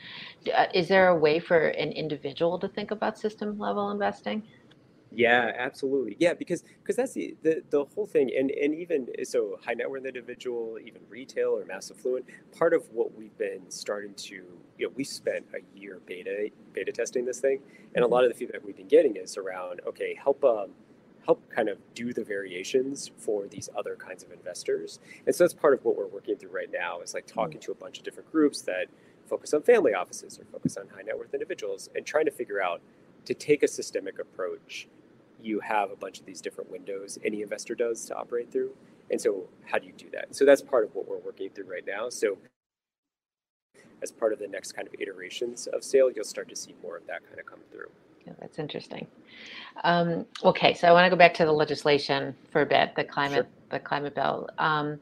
uh 0.55 0.67
is 0.73 0.87
there 0.87 1.09
a 1.09 1.17
way 1.17 1.41
for 1.41 1.69
an 1.69 1.91
individual 1.93 2.59
to 2.61 2.69
think 2.69 2.91
about 2.93 3.19
system 3.19 3.59
level 3.59 3.91
investing? 3.91 4.43
Yeah, 5.11 5.53
absolutely. 5.57 6.17
Yeah, 6.19 6.35
because 6.35 6.63
because 6.83 6.97
that's 6.97 7.13
the, 7.13 7.35
the 7.43 7.63
the 7.71 7.85
whole 7.95 8.07
thing, 8.07 8.31
and 8.37 8.51
and 8.51 8.75
even 8.75 9.09
so, 9.25 9.59
high 9.65 9.75
net 9.75 9.91
worth 9.91 10.05
individual, 10.05 10.79
even 10.85 11.01
retail 11.09 11.51
or 11.51 11.65
mass 11.65 11.91
affluent. 11.91 12.27
Part 12.57 12.75
of 12.75 12.89
what 12.93 13.17
we've 13.17 13.37
been 13.39 13.71
starting 13.71 14.15
to, 14.15 14.35
you 14.35 14.87
know, 14.87 14.93
we 14.95 15.05
spent 15.05 15.47
a 15.55 15.79
year 15.79 16.01
beta 16.05 16.51
beta 16.75 16.93
testing 16.93 17.25
this 17.25 17.41
thing, 17.41 17.61
and 17.95 18.03
a 18.03 18.07
mm-hmm. 18.07 18.13
lot 18.13 18.25
of 18.25 18.31
the 18.31 18.35
feedback 18.35 18.65
we've 18.65 18.77
been 18.77 18.89
getting 18.89 19.17
is 19.17 19.39
around, 19.39 19.81
okay, 19.87 20.15
help 20.15 20.45
um, 20.45 20.71
help 21.25 21.41
kind 21.51 21.71
of 21.71 21.79
do 21.95 22.13
the 22.13 22.23
variations 22.23 23.11
for 23.17 23.47
these 23.47 23.71
other 23.77 23.97
kinds 23.97 24.23
of 24.23 24.31
investors, 24.31 25.01
and 25.27 25.35
so 25.35 25.45
that's 25.45 25.55
part 25.55 25.73
of 25.73 25.83
what 25.87 25.97
we're 25.97 26.07
working 26.07 26.37
through 26.37 26.51
right 26.51 26.71
now. 26.71 27.01
Is 27.01 27.15
like 27.15 27.27
talking 27.27 27.59
mm-hmm. 27.59 27.67
to 27.67 27.73
a 27.73 27.77
bunch 27.77 27.97
of 27.97 28.05
different 28.05 28.31
groups 28.31 28.61
that 28.63 28.89
focus 29.27 29.55
on 29.55 29.63
family 29.63 29.95
offices 29.95 30.39
or 30.39 30.45
focus 30.45 30.77
on 30.77 30.87
high 30.95 31.03
net 31.03 31.17
worth 31.17 31.33
individuals, 31.33 31.89
and 31.95 32.05
trying 32.05 32.27
to 32.27 32.31
figure 32.31 32.63
out 32.63 32.83
to 33.25 33.33
take 33.33 33.63
a 33.63 33.69
systemic 33.69 34.19
approach 34.19 34.87
you 35.43 35.61
have 35.61 35.91
a 35.91 35.97
bunch 35.97 36.21
of 36.21 36.27
these 36.27 36.41
different 36.41 36.71
windows 36.71 37.19
any 37.25 37.43
investor 37.43 37.75
does 37.75 38.05
to 38.07 38.17
operate 38.17 38.51
through. 38.51 38.71
And 39.11 39.21
so, 39.21 39.49
how 39.65 39.79
do 39.79 39.87
you 39.87 39.93
do 39.97 40.07
that? 40.13 40.35
So, 40.35 40.45
that's 40.45 40.61
part 40.61 40.85
of 40.85 40.95
what 40.95 41.09
we're 41.09 41.19
working 41.19 41.51
through 41.51 41.71
right 41.71 41.85
now. 41.87 42.09
So, 42.11 42.39
as 44.03 44.13
part 44.13 44.33
of 44.33 44.39
the 44.39 44.49
next 44.49 44.73
kind 44.73 44.87
of 44.87 44.95
iterations 45.01 45.67
of 45.69 45.83
SAIL, 45.83 46.11
you'll 46.11 46.25
start 46.25 46.49
to 46.51 46.57
see 46.57 46.75
more 46.83 46.97
of 46.97 47.07
that 47.07 47.27
kind 47.27 47.41
of 47.41 47.47
come 47.47 47.61
through. 47.71 47.91
Yeah, 48.27 48.35
that's 48.41 48.59
interesting. 48.59 49.07
Um, 49.85 50.27
okay, 50.45 50.75
so 50.75 50.89
I 50.89 50.93
want 50.93 51.07
to 51.07 51.11
go 51.11 51.17
back 51.17 51.35
to 51.35 51.45
the 51.45 51.53
legislation 51.53 52.35
for 52.51 52.63
a 52.63 52.67
bit, 52.67 52.95
the 52.95 53.05
climate, 53.05 53.47
sure. 53.47 53.79
the 53.79 53.79
climate 53.79 54.15
bill. 54.15 54.49
Um, 54.59 54.99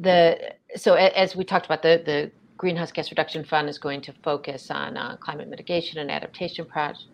the 0.00 0.54
so 0.76 0.94
as 0.94 1.36
we 1.36 1.44
talked 1.44 1.66
about, 1.66 1.82
the 1.82 2.02
the 2.04 2.30
greenhouse 2.56 2.92
gas 2.92 3.10
reduction 3.10 3.44
fund 3.44 3.68
is 3.68 3.78
going 3.78 4.00
to 4.00 4.12
focus 4.22 4.70
on 4.70 4.96
uh, 4.96 5.16
climate 5.16 5.48
mitigation 5.48 5.98
and 5.98 6.10
adaptation 6.10 6.64
projects 6.64 7.06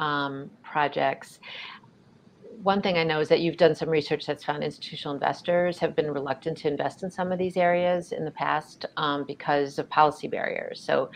um, 0.00 0.50
projects. 0.64 1.38
One 2.62 2.82
thing 2.82 2.98
I 2.98 3.04
know 3.04 3.20
is 3.20 3.28
that 3.28 3.40
you've 3.40 3.56
done 3.56 3.74
some 3.74 3.88
research 3.88 4.26
that's 4.26 4.44
found 4.44 4.64
institutional 4.64 5.14
investors 5.14 5.78
have 5.78 5.94
been 5.94 6.10
reluctant 6.10 6.58
to 6.58 6.68
invest 6.68 7.02
in 7.02 7.10
some 7.10 7.32
of 7.32 7.38
these 7.38 7.56
areas 7.56 8.12
in 8.12 8.24
the 8.24 8.30
past 8.32 8.86
um, 8.96 9.24
because 9.24 9.78
of 9.78 9.88
policy 9.88 10.28
barriers. 10.28 10.82
So, 10.82 11.10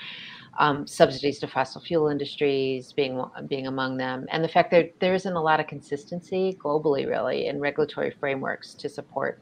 um, 0.59 0.87
subsidies 0.87 1.41
to 1.41 1.49
fossil 1.49 1.81
fuel 1.81 2.09
industries 2.09 2.93
being 2.93 3.21
being 3.49 3.67
among 3.67 3.97
them, 3.97 4.27
and 4.31 4.45
the 4.45 4.49
fact 4.49 4.71
that 4.71 4.93
there 5.01 5.13
isn't 5.13 5.33
a 5.33 5.43
lot 5.43 5.59
of 5.59 5.67
consistency 5.67 6.57
globally, 6.65 7.09
really, 7.09 7.49
in 7.49 7.59
regulatory 7.59 8.15
frameworks 8.21 8.73
to 8.75 8.89
support 8.89 9.41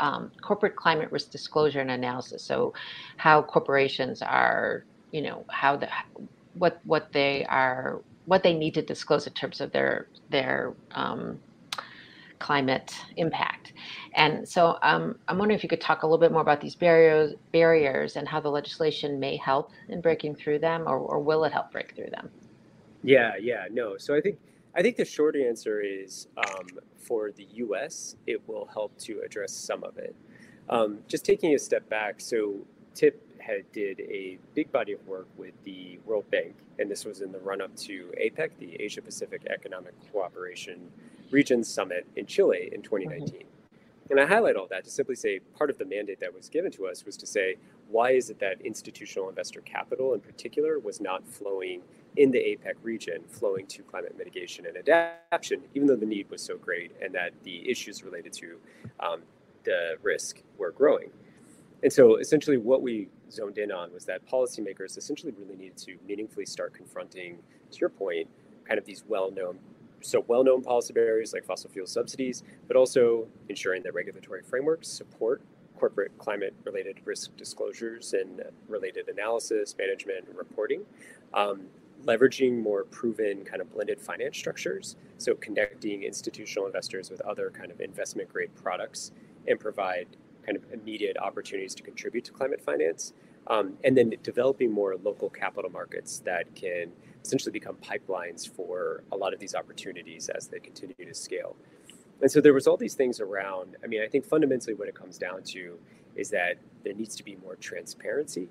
um, 0.00 0.32
corporate 0.40 0.76
climate 0.76 1.12
risk 1.12 1.30
disclosure 1.30 1.80
and 1.80 1.90
analysis. 1.90 2.42
So, 2.42 2.72
how 3.18 3.42
corporations 3.42 4.22
are, 4.22 4.86
you 5.12 5.20
know, 5.20 5.44
how 5.50 5.76
the 5.76 5.88
what 6.54 6.80
what 6.84 7.12
they 7.12 7.44
are 7.44 8.00
what 8.26 8.42
they 8.42 8.54
need 8.54 8.74
to 8.74 8.82
disclose 8.82 9.26
in 9.26 9.32
terms 9.32 9.60
of 9.60 9.72
their 9.72 10.08
their 10.30 10.74
um, 10.92 11.38
climate 12.38 12.94
impact. 13.16 13.72
And 14.14 14.46
so 14.48 14.78
um, 14.82 15.18
I'm 15.28 15.38
wondering 15.38 15.56
if 15.56 15.62
you 15.62 15.68
could 15.68 15.80
talk 15.80 16.02
a 16.02 16.06
little 16.06 16.18
bit 16.18 16.32
more 16.32 16.42
about 16.42 16.60
these 16.60 16.74
barriers 16.74 17.34
barriers 17.52 18.16
and 18.16 18.28
how 18.28 18.40
the 18.40 18.50
legislation 18.50 19.18
may 19.18 19.36
help 19.36 19.70
in 19.88 20.00
breaking 20.00 20.36
through 20.36 20.58
them, 20.60 20.82
or, 20.86 20.98
or 20.98 21.20
will 21.20 21.44
it 21.44 21.52
help 21.52 21.72
break 21.72 21.94
through 21.94 22.10
them? 22.10 22.30
Yeah, 23.02 23.32
yeah, 23.40 23.66
no. 23.70 23.96
So 23.98 24.14
I 24.14 24.20
think 24.20 24.38
I 24.74 24.82
think 24.82 24.96
the 24.96 25.04
short 25.04 25.36
answer 25.36 25.80
is 25.80 26.28
um, 26.36 26.66
for 26.98 27.30
the 27.32 27.46
U.S. 27.54 28.16
it 28.26 28.46
will 28.48 28.66
help 28.72 28.96
to 29.00 29.20
address 29.24 29.52
some 29.52 29.84
of 29.84 29.98
it. 29.98 30.14
Um, 30.68 30.98
just 31.08 31.24
taking 31.24 31.54
a 31.54 31.58
step 31.58 31.88
back, 31.90 32.20
so 32.20 32.56
TIIP 32.94 33.14
had 33.44 33.70
did 33.72 34.00
a 34.00 34.38
big 34.54 34.72
body 34.72 34.92
of 34.92 35.06
work 35.06 35.26
with 35.36 35.54
the 35.64 35.98
World 36.06 36.28
Bank, 36.30 36.54
and 36.78 36.90
this 36.90 37.04
was 37.04 37.20
in 37.20 37.30
the 37.30 37.38
run 37.40 37.60
up 37.60 37.74
to 37.76 38.12
APEC, 38.20 38.50
the 38.58 38.80
Asia 38.80 39.02
Pacific 39.02 39.42
Economic 39.50 39.94
Cooperation 40.12 40.90
Region 41.30 41.62
Summit 41.62 42.06
in 42.16 42.26
Chile 42.26 42.70
in 42.72 42.82
2019. 42.82 43.28
Mm-hmm. 43.28 43.48
And 44.10 44.20
I 44.20 44.26
highlight 44.26 44.56
all 44.56 44.66
that 44.68 44.84
to 44.84 44.90
simply 44.90 45.14
say 45.14 45.40
part 45.56 45.70
of 45.70 45.78
the 45.78 45.84
mandate 45.84 46.20
that 46.20 46.34
was 46.34 46.48
given 46.48 46.70
to 46.72 46.86
us 46.86 47.04
was 47.04 47.16
to 47.18 47.26
say, 47.26 47.56
why 47.88 48.10
is 48.10 48.28
it 48.28 48.38
that 48.38 48.60
institutional 48.62 49.28
investor 49.28 49.60
capital 49.62 50.12
in 50.14 50.20
particular 50.20 50.78
was 50.78 51.00
not 51.00 51.26
flowing 51.26 51.80
in 52.16 52.30
the 52.30 52.38
APEC 52.38 52.74
region, 52.82 53.22
flowing 53.28 53.66
to 53.66 53.82
climate 53.82 54.14
mitigation 54.16 54.66
and 54.66 54.76
adaptation, 54.76 55.62
even 55.74 55.88
though 55.88 55.96
the 55.96 56.06
need 56.06 56.28
was 56.30 56.42
so 56.42 56.56
great 56.56 56.92
and 57.02 57.14
that 57.14 57.32
the 57.44 57.68
issues 57.68 58.04
related 58.04 58.32
to 58.34 58.58
um, 59.00 59.22
the 59.64 59.96
risk 60.02 60.42
were 60.58 60.70
growing? 60.70 61.10
And 61.82 61.92
so 61.92 62.16
essentially 62.16 62.56
what 62.56 62.82
we 62.82 63.08
zoned 63.34 63.58
in 63.58 63.72
on 63.72 63.92
was 63.92 64.04
that 64.06 64.26
policymakers 64.26 64.96
essentially 64.96 65.32
really 65.38 65.56
needed 65.56 65.76
to 65.78 65.96
meaningfully 66.06 66.46
start 66.46 66.72
confronting, 66.74 67.38
to 67.70 67.78
your 67.78 67.90
point, 67.90 68.28
kind 68.64 68.78
of 68.78 68.84
these 68.84 69.04
well-known 69.06 69.58
so 70.00 70.22
well-known 70.28 70.62
policy 70.62 70.92
barriers 70.92 71.32
like 71.32 71.44
fossil 71.44 71.70
fuel 71.70 71.86
subsidies, 71.86 72.42
but 72.68 72.76
also 72.76 73.26
ensuring 73.48 73.82
that 73.82 73.94
regulatory 73.94 74.42
frameworks 74.42 74.86
support 74.86 75.40
corporate 75.76 76.16
climate-related 76.18 76.98
risk 77.04 77.34
disclosures 77.36 78.12
and 78.12 78.42
related 78.68 79.08
analysis, 79.08 79.74
management, 79.78 80.28
and 80.28 80.36
reporting. 80.36 80.82
Um, 81.32 81.62
leveraging 82.04 82.62
more 82.62 82.84
proven 82.84 83.44
kind 83.44 83.62
of 83.62 83.72
blended 83.72 84.00
finance 84.00 84.36
structures, 84.36 84.96
so 85.16 85.34
connecting 85.34 86.02
institutional 86.02 86.66
investors 86.66 87.10
with 87.10 87.20
other 87.22 87.50
kind 87.50 87.70
of 87.70 87.80
investment 87.80 88.30
grade 88.30 88.54
products 88.54 89.10
and 89.48 89.58
provide 89.58 90.06
kind 90.44 90.56
of 90.56 90.64
immediate 90.72 91.16
opportunities 91.18 91.74
to 91.74 91.82
contribute 91.82 92.24
to 92.24 92.32
climate 92.32 92.60
finance. 92.60 93.14
Um, 93.46 93.74
and 93.84 93.96
then 93.96 94.14
developing 94.22 94.72
more 94.72 94.96
local 94.96 95.28
capital 95.28 95.70
markets 95.70 96.20
that 96.20 96.54
can 96.54 96.90
essentially 97.22 97.52
become 97.52 97.76
pipelines 97.76 98.48
for 98.48 99.04
a 99.12 99.16
lot 99.16 99.34
of 99.34 99.40
these 99.40 99.54
opportunities 99.54 100.30
as 100.30 100.48
they 100.48 100.58
continue 100.58 100.94
to 100.96 101.14
scale. 101.14 101.56
And 102.20 102.30
so 102.30 102.40
there 102.40 102.54
was 102.54 102.66
all 102.66 102.76
these 102.76 102.94
things 102.94 103.20
around. 103.20 103.76
I 103.82 103.86
mean, 103.86 104.02
I 104.02 104.08
think 104.08 104.24
fundamentally 104.24 104.74
what 104.74 104.88
it 104.88 104.94
comes 104.94 105.18
down 105.18 105.42
to 105.44 105.78
is 106.16 106.30
that 106.30 106.56
there 106.84 106.94
needs 106.94 107.16
to 107.16 107.24
be 107.24 107.36
more 107.36 107.56
transparency, 107.56 108.48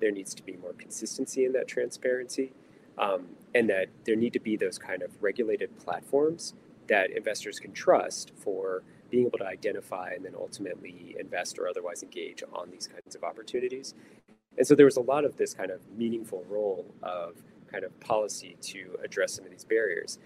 there 0.00 0.10
needs 0.10 0.34
to 0.34 0.42
be 0.42 0.56
more 0.56 0.72
consistency 0.74 1.44
in 1.44 1.52
that 1.52 1.68
transparency, 1.68 2.52
um, 2.98 3.26
and 3.54 3.68
that 3.70 3.88
there 4.04 4.16
need 4.16 4.32
to 4.32 4.40
be 4.40 4.56
those 4.56 4.78
kind 4.78 5.02
of 5.02 5.10
regulated 5.22 5.76
platforms 5.78 6.54
that 6.88 7.10
investors 7.10 7.58
can 7.58 7.72
trust 7.72 8.32
for 8.36 8.82
being 9.10 9.26
able 9.26 9.38
to 9.38 9.46
identify 9.46 10.10
and 10.10 10.24
then 10.24 10.34
ultimately 10.36 11.16
invest 11.18 11.58
or 11.58 11.68
otherwise 11.68 12.02
engage 12.02 12.42
on 12.52 12.70
these 12.70 12.86
kinds 12.86 13.14
of 13.14 13.22
opportunities. 13.22 13.94
And 14.56 14.66
so 14.66 14.74
there 14.74 14.86
was 14.86 14.96
a 14.96 15.02
lot 15.02 15.24
of 15.24 15.36
this 15.36 15.54
kind 15.54 15.70
of 15.70 15.80
meaningful 15.96 16.44
role 16.48 16.86
of 17.02 17.36
kind 17.70 17.84
of 17.84 17.98
policy 18.00 18.56
to 18.60 18.98
address 19.02 19.34
some 19.34 19.44
of 19.44 19.50
these 19.50 19.64
barriers. 19.64 20.18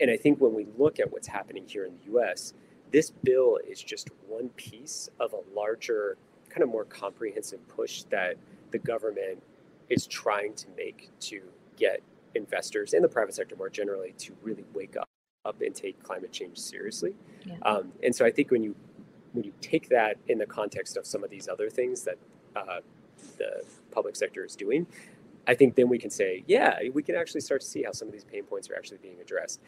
And 0.00 0.10
I 0.10 0.16
think 0.16 0.40
when 0.40 0.54
we 0.54 0.66
look 0.76 0.98
at 0.98 1.12
what's 1.12 1.28
happening 1.28 1.64
here 1.66 1.84
in 1.84 1.92
the 1.92 2.18
US, 2.18 2.52
this 2.92 3.10
bill 3.10 3.58
is 3.68 3.82
just 3.82 4.10
one 4.28 4.48
piece 4.50 5.08
of 5.20 5.32
a 5.32 5.56
larger, 5.56 6.16
kind 6.48 6.62
of 6.62 6.68
more 6.68 6.84
comprehensive 6.84 7.66
push 7.68 8.02
that 8.04 8.36
the 8.70 8.78
government 8.78 9.42
is 9.88 10.06
trying 10.06 10.54
to 10.54 10.66
make 10.76 11.10
to 11.20 11.42
get 11.76 12.02
investors 12.34 12.92
and 12.92 13.02
the 13.02 13.08
private 13.08 13.34
sector 13.34 13.56
more 13.56 13.70
generally 13.70 14.14
to 14.18 14.36
really 14.42 14.64
wake 14.74 14.96
up 14.96 15.08
up 15.46 15.60
and 15.60 15.74
take 15.74 16.02
climate 16.02 16.32
change 16.32 16.58
seriously. 16.58 17.14
Yeah. 17.44 17.54
Um, 17.62 17.92
and 18.02 18.14
so 18.14 18.26
I 18.26 18.32
think 18.32 18.50
when 18.50 18.62
you 18.62 18.74
when 19.32 19.44
you 19.44 19.52
take 19.60 19.88
that 19.90 20.16
in 20.28 20.38
the 20.38 20.46
context 20.46 20.96
of 20.96 21.06
some 21.06 21.22
of 21.22 21.30
these 21.30 21.48
other 21.48 21.70
things 21.70 22.02
that 22.02 22.18
uh, 22.56 22.80
the 23.38 23.64
public 23.90 24.16
sector 24.16 24.44
is 24.44 24.56
doing, 24.56 24.86
I 25.46 25.54
think 25.54 25.74
then 25.76 25.88
we 25.88 25.98
can 25.98 26.10
say, 26.10 26.44
yeah, 26.46 26.78
we 26.92 27.02
can 27.02 27.14
actually 27.14 27.40
start 27.40 27.60
to 27.60 27.66
see 27.66 27.82
how 27.82 27.92
some 27.92 28.08
of 28.08 28.12
these 28.12 28.24
pain 28.24 28.44
points 28.44 28.68
are 28.68 28.74
actually 28.74 28.98
being 28.98 29.20
addressed. 29.20 29.60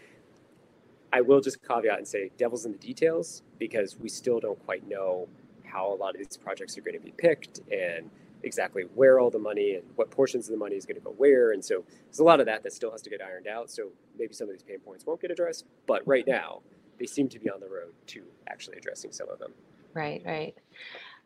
I 1.12 1.20
will 1.20 1.40
just 1.40 1.66
caveat 1.66 1.98
and 1.98 2.06
say, 2.06 2.30
devil's 2.36 2.66
in 2.66 2.72
the 2.72 2.78
details, 2.78 3.42
because 3.58 3.98
we 3.98 4.08
still 4.08 4.40
don't 4.40 4.62
quite 4.66 4.86
know 4.88 5.28
how 5.64 5.92
a 5.92 5.94
lot 5.94 6.14
of 6.14 6.18
these 6.18 6.36
projects 6.36 6.76
are 6.76 6.80
going 6.80 6.98
to 6.98 7.04
be 7.04 7.12
picked 7.12 7.60
and 7.70 8.10
exactly 8.42 8.84
where 8.94 9.18
all 9.18 9.30
the 9.30 9.38
money 9.38 9.74
and 9.74 9.84
what 9.96 10.10
portions 10.10 10.46
of 10.46 10.52
the 10.52 10.58
money 10.58 10.76
is 10.76 10.86
going 10.86 10.96
to 10.96 11.02
go 11.02 11.10
where. 11.12 11.52
And 11.52 11.64
so 11.64 11.84
there's 12.06 12.18
a 12.18 12.24
lot 12.24 12.40
of 12.40 12.46
that 12.46 12.62
that 12.62 12.72
still 12.72 12.90
has 12.90 13.02
to 13.02 13.10
get 13.10 13.22
ironed 13.22 13.46
out. 13.46 13.70
So 13.70 13.88
maybe 14.18 14.32
some 14.34 14.48
of 14.48 14.54
these 14.54 14.62
pain 14.62 14.78
points 14.78 15.06
won't 15.06 15.20
get 15.20 15.30
addressed, 15.30 15.64
but 15.86 16.06
right 16.06 16.26
now 16.26 16.60
they 16.98 17.06
seem 17.06 17.28
to 17.30 17.38
be 17.38 17.50
on 17.50 17.60
the 17.60 17.68
road 17.68 17.92
to 18.08 18.24
actually 18.48 18.76
addressing 18.78 19.12
some 19.12 19.28
of 19.28 19.38
them. 19.38 19.52
Right, 19.94 20.22
right. 20.24 20.54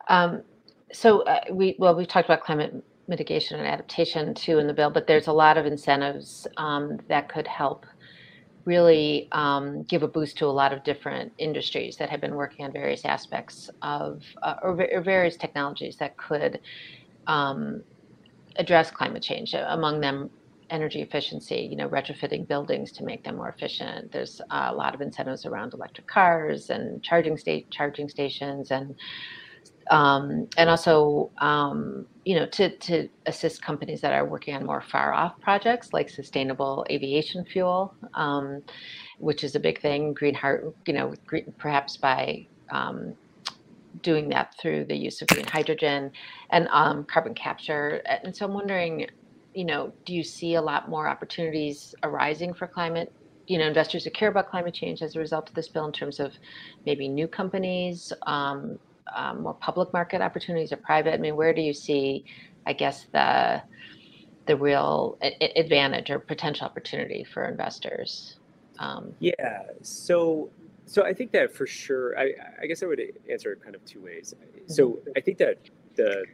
Um, 0.07 0.43
so 0.93 1.21
uh, 1.23 1.41
we 1.51 1.75
well 1.79 1.95
we 1.95 2.05
talked 2.05 2.27
about 2.27 2.41
climate 2.41 2.83
mitigation 3.07 3.59
and 3.59 3.67
adaptation 3.67 4.33
too 4.33 4.59
in 4.59 4.67
the 4.67 4.73
bill, 4.73 4.89
but 4.89 5.07
there's 5.07 5.27
a 5.27 5.33
lot 5.33 5.57
of 5.57 5.65
incentives 5.65 6.47
um, 6.57 6.99
that 7.09 7.27
could 7.27 7.47
help 7.47 7.85
really 8.65 9.27
um, 9.33 9.83
give 9.83 10.03
a 10.03 10.07
boost 10.07 10.37
to 10.37 10.45
a 10.45 10.47
lot 10.47 10.71
of 10.71 10.83
different 10.85 11.33
industries 11.37 11.97
that 11.97 12.09
have 12.09 12.21
been 12.21 12.35
working 12.35 12.63
on 12.63 12.71
various 12.71 13.03
aspects 13.03 13.69
of 13.81 14.23
uh, 14.41 14.55
or, 14.63 14.87
or, 14.89 15.01
various 15.01 15.35
technologies 15.35 15.97
that 15.97 16.15
could 16.15 16.61
um, 17.27 17.83
address 18.55 18.89
climate 18.89 19.21
change. 19.21 19.53
Among 19.53 19.99
them, 19.99 20.29
energy 20.69 21.01
efficiency. 21.01 21.67
You 21.69 21.75
know, 21.75 21.89
retrofitting 21.89 22.47
buildings 22.47 22.91
to 22.93 23.03
make 23.03 23.23
them 23.23 23.35
more 23.35 23.49
efficient. 23.49 24.11
There's 24.11 24.41
a 24.49 24.73
lot 24.73 24.95
of 24.95 25.01
incentives 25.01 25.45
around 25.45 25.73
electric 25.73 26.07
cars 26.07 26.69
and 26.69 27.03
charging 27.03 27.37
state 27.37 27.69
charging 27.69 28.07
stations 28.09 28.71
and 28.71 28.95
um, 29.89 30.47
and 30.57 30.69
also 30.69 31.31
um, 31.39 32.05
you 32.25 32.35
know 32.35 32.45
to, 32.47 32.75
to 32.77 33.09
assist 33.25 33.61
companies 33.61 34.01
that 34.01 34.13
are 34.13 34.25
working 34.25 34.55
on 34.55 34.65
more 34.65 34.81
far 34.81 35.13
off 35.13 35.39
projects 35.41 35.93
like 35.93 36.09
sustainable 36.09 36.85
aviation 36.89 37.45
fuel 37.45 37.95
um, 38.15 38.61
which 39.19 39.43
is 39.43 39.55
a 39.55 39.59
big 39.59 39.81
thing. 39.81 40.13
Green 40.13 40.33
heart, 40.33 40.75
you 40.87 40.93
know, 40.93 41.13
green, 41.25 41.53
perhaps 41.57 41.97
by 41.97 42.47
um, 42.71 43.15
doing 44.01 44.29
that 44.29 44.55
through 44.61 44.85
the 44.85 44.95
use 44.95 45.21
of 45.21 45.27
green 45.29 45.47
hydrogen 45.47 46.11
and 46.51 46.67
um, 46.71 47.05
carbon 47.05 47.33
capture. 47.33 48.01
And 48.05 48.35
so 48.35 48.45
I'm 48.45 48.53
wondering, 48.53 49.07
you 49.53 49.65
know, 49.65 49.93
do 50.05 50.13
you 50.13 50.23
see 50.23 50.55
a 50.55 50.61
lot 50.61 50.89
more 50.89 51.07
opportunities 51.07 51.95
arising 52.03 52.53
for 52.53 52.67
climate? 52.67 53.13
You 53.47 53.59
know, 53.59 53.67
investors 53.67 54.05
who 54.05 54.11
care 54.11 54.29
about 54.29 54.49
climate 54.49 54.73
change 54.73 55.01
as 55.01 55.15
a 55.15 55.19
result 55.19 55.49
of 55.49 55.55
this 55.55 55.69
bill, 55.69 55.85
in 55.85 55.91
terms 55.93 56.19
of 56.19 56.33
maybe 56.85 57.07
new 57.09 57.27
companies, 57.27 58.13
um, 58.25 58.79
um, 59.15 59.43
more 59.43 59.53
public 59.53 59.91
market 59.93 60.21
opportunities, 60.21 60.71
or 60.71 60.77
private. 60.77 61.13
I 61.13 61.17
mean, 61.17 61.35
where 61.35 61.53
do 61.53 61.61
you 61.61 61.73
see, 61.73 62.25
I 62.65 62.73
guess, 62.73 63.05
the 63.11 63.61
the 64.45 64.57
real 64.57 65.17
advantage 65.55 66.09
or 66.09 66.19
potential 66.19 66.65
opportunity 66.65 67.23
for 67.23 67.45
investors? 67.45 68.37
Um, 68.79 69.13
yeah. 69.19 69.63
So 69.81 70.49
so 70.85 71.03
I 71.03 71.13
think 71.13 71.31
that 71.31 71.53
for 71.55 71.65
sure. 71.65 72.17
I, 72.19 72.33
I 72.61 72.65
guess 72.65 72.83
I 72.83 72.87
would 72.87 73.01
answer 73.29 73.53
it 73.53 73.63
kind 73.63 73.75
of 73.75 73.83
two 73.85 74.01
ways. 74.01 74.33
So 74.67 74.89
mm-hmm. 74.89 75.09
I 75.15 75.21
think 75.21 75.37
that 75.37 75.57
the 75.95 76.25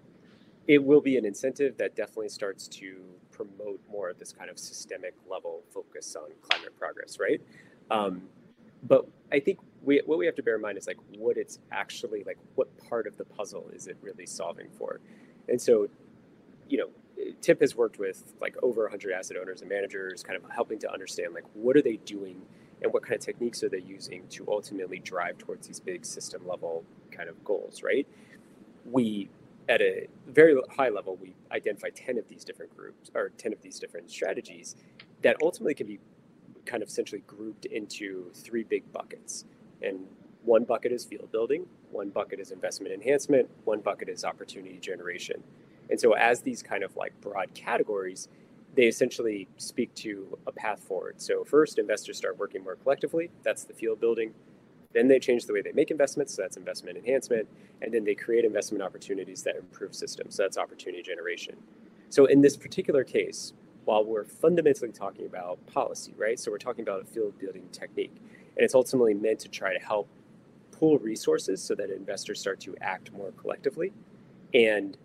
it 0.67 0.84
will 0.84 1.01
be 1.01 1.17
an 1.17 1.25
incentive 1.25 1.77
that 1.77 1.95
definitely 1.95 2.29
starts 2.29 2.67
to 2.67 3.01
promote 3.32 3.79
more 3.89 4.10
of 4.10 4.19
this 4.19 4.32
kind 4.32 4.49
of 4.49 4.60
systemic 4.60 5.15
level 5.29 5.63
focus 5.73 6.15
on 6.15 6.29
climate 6.41 6.77
progress, 6.77 7.17
right? 7.19 7.41
Um, 7.89 8.21
but 8.84 9.08
I 9.32 9.39
think 9.39 9.60
we, 9.84 10.02
what 10.06 10.18
we 10.18 10.26
have 10.26 10.36
to 10.36 10.44
bear 10.44 10.56
in 10.56 10.62
mind 10.62 10.78
is 10.78 10.88
like 10.88 10.98
what 11.18 11.38
it's 11.38 11.60
actually 11.72 12.24
like. 12.26 12.38
What 12.56 12.70
part 12.89 13.08
of 13.08 13.18
the 13.18 13.26
puzzle 13.26 13.70
is 13.74 13.88
it 13.88 13.98
really 14.02 14.26
solving 14.26 14.70
for? 14.78 15.00
And 15.48 15.62
so, 15.62 15.88
you 16.68 16.78
know, 16.78 16.89
TIIP 17.42 17.62
has 17.62 17.76
worked 17.76 18.00
with 18.00 18.34
like 18.42 18.56
over 18.63 18.84
100 18.84 19.12
asset 19.13 19.38
owners 19.38 19.62
and 19.62 19.70
managers, 19.70 20.24
kind 20.24 20.42
of 20.42 20.50
helping 20.52 20.80
to 20.80 20.92
understand 20.92 21.34
like 21.34 21.46
what 21.54 21.76
are 21.76 21.82
they 21.82 21.98
doing 21.98 22.42
and 22.82 22.94
what 22.94 23.04
kind 23.04 23.15
of 23.15 23.22
techniques 23.22 23.62
are 23.63 23.70
they 23.70 23.82
using 23.82 24.26
to 24.30 24.46
ultimately 24.48 25.00
drive 25.00 25.38
towards 25.38 25.68
these 25.68 25.80
big 25.80 26.06
system 26.06 26.48
level 26.48 26.84
kind 27.12 27.28
of 27.30 27.44
goals, 27.44 27.84
right? 27.84 28.08
We 28.86 29.30
at 29.68 29.82
a 29.82 30.08
very 30.28 30.60
high 30.76 30.89
level, 30.89 31.15
we 31.22 31.36
identify 31.52 31.89
10 31.89 32.18
of 32.18 32.28
these 32.28 32.44
different 32.44 32.76
groups 32.76 33.12
or 33.13 33.30
10 33.38 33.54
of 33.54 33.62
these 33.62 33.80
different 33.80 34.10
strategies 34.10 34.76
that 35.22 35.36
ultimately 35.44 35.76
can 35.76 35.86
be 35.86 36.00
kind 36.69 36.84
of 36.84 36.89
essentially 36.89 37.23
grouped 37.25 37.65
into 37.65 38.32
three 38.34 38.63
big 38.63 38.91
buckets. 38.93 39.45
And 39.82 40.01
one 40.43 40.63
bucket 40.63 40.91
is 40.91 41.03
field 41.03 41.32
building, 41.32 41.65
one 41.91 42.10
bucket 42.10 42.39
is 42.39 42.51
investment 42.51 42.93
enhancement, 42.93 43.49
one 43.65 43.79
bucket 43.79 44.08
is 44.08 44.23
opportunity 44.23 44.77
generation. 44.79 45.43
And 45.89 45.99
so, 45.99 46.13
as 46.13 46.41
these 46.41 46.62
kind 46.62 46.84
of 46.84 46.95
like 46.95 47.19
broad 47.21 47.53
categories, 47.55 48.29
they 48.75 48.86
essentially 48.86 49.47
speak 49.58 49.93
to 49.95 50.38
a 50.45 50.51
path 50.51 50.79
forward. 50.79 51.19
So, 51.19 51.43
first, 51.43 51.79
investors 51.79 52.17
start 52.17 52.38
working 52.38 52.63
more 52.63 52.75
collectively. 52.75 53.32
That's 53.43 53.63
the 53.63 53.73
field 53.73 53.99
building. 53.99 54.34
Then 54.93 55.08
they 55.08 55.19
change 55.19 55.45
the 55.45 55.53
way 55.53 55.62
they 55.62 55.71
make 55.71 55.89
investments. 55.89 56.36
So, 56.36 56.43
that's 56.43 56.58
investment 56.58 56.97
enhancement. 56.97 57.47
And 57.82 57.91
then 57.91 58.03
they 58.03 58.15
create 58.15 58.45
investment 58.45 58.84
opportunities 58.84 59.41
that 59.43 59.55
improve 59.55 59.95
systems. 59.95 60.36
So, 60.36 60.43
that's 60.43 60.58
opportunity 60.58 61.01
generation. 61.01 61.55
So, 62.10 62.25
in 62.25 62.41
this 62.41 62.55
particular 62.55 63.03
case, 63.03 63.53
while 63.89 64.06
we're 64.06 64.23
fundamentally 64.23 64.91
talking 64.91 65.25
about 65.25 65.58
policy, 65.65 66.13
right? 66.15 66.39
So, 66.39 66.52
we're 66.52 66.60
talking 66.60 66.84
about 66.84 67.02
a 67.02 67.06
field 67.06 67.34
building 67.39 67.67
technique. 67.71 68.15
And 68.56 68.63
it's 68.63 68.75
ultimately 68.75 69.15
meant 69.15 69.39
to 69.39 69.47
try 69.47 69.73
to 69.73 69.84
help 69.84 70.08
pool 70.71 70.99
resources 70.99 71.60
so 71.60 71.73
that 71.73 71.89
investors 71.89 72.39
start 72.39 72.60
to 72.62 72.75
act 72.82 73.12
more 73.12 73.32
collectively. 73.32 73.91
And, 74.54 74.95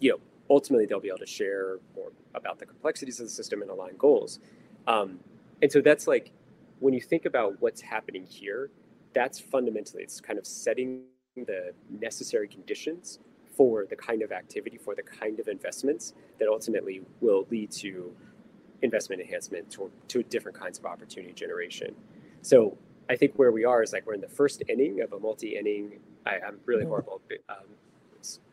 you 0.00 0.12
know, 0.12 0.20
ultimately 0.48 0.86
they'll 0.86 1.00
be 1.00 1.08
able 1.08 1.18
to 1.18 1.26
share 1.26 1.80
more 1.94 2.12
about 2.34 2.58
the 2.58 2.64
complexities 2.64 3.20
of 3.20 3.26
the 3.26 3.30
system 3.30 3.60
and 3.60 3.70
align 3.70 3.94
goals. 3.98 4.38
Um, 4.86 5.20
and 5.60 5.70
so 5.70 5.82
that's 5.82 6.06
like 6.06 6.30
when 6.80 6.94
you 6.94 7.02
think 7.02 7.26
about 7.26 7.60
what's 7.60 7.82
happening 7.82 8.24
here, 8.24 8.70
that's 9.12 9.38
fundamentally 9.38 10.02
it's 10.02 10.18
kind 10.18 10.38
of 10.38 10.46
setting 10.46 11.02
the 11.36 11.74
necessary 11.90 12.48
conditions 12.48 13.18
for 13.56 13.86
the 13.88 13.96
kind 13.96 14.22
of 14.22 14.32
activity, 14.32 14.78
for 14.78 14.94
the 14.94 15.02
kind 15.02 15.38
of 15.40 15.48
investments 15.48 16.14
that 16.38 16.48
ultimately 16.48 17.02
will 17.20 17.46
lead 17.50 17.70
to 17.70 18.14
investment 18.82 19.20
enhancement 19.22 19.70
to, 19.70 19.90
to 20.08 20.22
different 20.24 20.58
kinds 20.58 20.78
of 20.78 20.84
opportunity 20.84 21.32
generation. 21.32 21.94
So 22.42 22.76
I 23.08 23.16
think 23.16 23.34
where 23.36 23.52
we 23.52 23.64
are 23.64 23.82
is 23.82 23.92
like 23.92 24.06
we're 24.06 24.14
in 24.14 24.20
the 24.20 24.28
first 24.28 24.62
inning 24.68 25.00
of 25.00 25.12
a 25.12 25.18
multi-inning. 25.18 26.00
I, 26.26 26.36
am 26.36 26.58
really 26.64 26.82
mm-hmm. 26.82 26.90
horrible 26.90 27.20
um, 27.48 27.56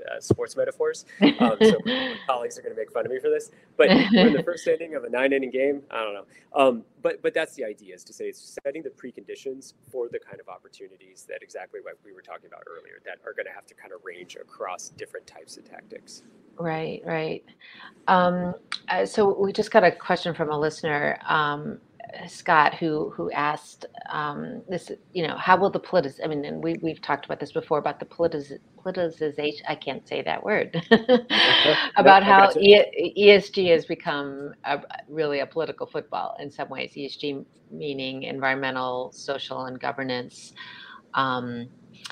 uh, 0.09 0.19
sports 0.19 0.55
metaphors. 0.55 1.05
Um, 1.21 1.57
so 1.61 1.77
colleagues 2.27 2.57
are 2.57 2.61
going 2.61 2.75
to 2.75 2.79
make 2.79 2.91
fun 2.91 3.05
of 3.05 3.11
me 3.11 3.19
for 3.19 3.29
this. 3.29 3.51
But 3.77 3.89
we're 3.89 4.27
in 4.27 4.33
the 4.33 4.43
first 4.43 4.67
inning 4.67 4.95
of 4.95 5.03
a 5.03 5.09
nine 5.09 5.33
inning 5.33 5.51
game. 5.51 5.81
I 5.91 6.03
don't 6.03 6.13
know. 6.13 6.25
Um, 6.55 6.83
but 7.01 7.21
but 7.21 7.33
that's 7.33 7.55
the 7.55 7.63
idea 7.63 7.95
is 7.95 8.03
to 8.05 8.13
say 8.13 8.25
it's 8.25 8.57
setting 8.63 8.83
the 8.83 8.89
preconditions 8.89 9.73
for 9.91 10.07
the 10.09 10.19
kind 10.19 10.39
of 10.39 10.47
opportunities 10.49 11.25
that 11.29 11.41
exactly 11.41 11.79
what 11.81 11.97
we 12.05 12.13
were 12.13 12.21
talking 12.21 12.47
about 12.47 12.63
earlier 12.67 13.01
that 13.05 13.17
are 13.25 13.33
going 13.33 13.45
to 13.45 13.53
have 13.53 13.65
to 13.67 13.73
kind 13.73 13.93
of 13.93 14.01
range 14.03 14.35
across 14.35 14.89
different 14.89 15.25
types 15.27 15.57
of 15.57 15.69
tactics. 15.69 16.23
Right, 16.57 17.01
right. 17.05 17.43
Um, 18.07 18.53
uh, 18.89 19.05
so 19.05 19.33
we 19.39 19.51
just 19.51 19.71
got 19.71 19.83
a 19.83 19.91
question 19.91 20.33
from 20.33 20.51
a 20.51 20.59
listener. 20.59 21.17
Um, 21.27 21.79
Scott, 22.27 22.75
who 22.75 23.11
who 23.11 23.31
asked 23.31 23.85
um, 24.09 24.61
this, 24.69 24.91
you 25.13 25.27
know, 25.27 25.35
how 25.37 25.57
will 25.57 25.69
the 25.69 25.79
politics? 25.79 26.19
I 26.23 26.27
mean, 26.27 26.45
and 26.45 26.63
we 26.63 26.75
we've 26.81 27.01
talked 27.01 27.25
about 27.25 27.39
this 27.39 27.51
before 27.51 27.79
about 27.79 27.99
the 27.99 28.05
politiz- 28.05 28.59
politicization. 28.83 29.61
I 29.67 29.75
can't 29.75 30.07
say 30.07 30.21
that 30.23 30.43
word 30.43 30.81
about 31.97 32.23
how 32.23 32.49
e- 32.59 33.13
ESG 33.17 33.71
has 33.71 33.85
become 33.85 34.53
a, 34.65 34.81
really 35.07 35.39
a 35.39 35.45
political 35.45 35.87
football 35.87 36.35
in 36.39 36.51
some 36.51 36.69
ways. 36.69 36.93
ESG 36.95 37.45
meaning 37.71 38.23
environmental, 38.23 39.11
social, 39.13 39.65
and 39.65 39.79
governance, 39.79 40.53
um, 41.13 41.67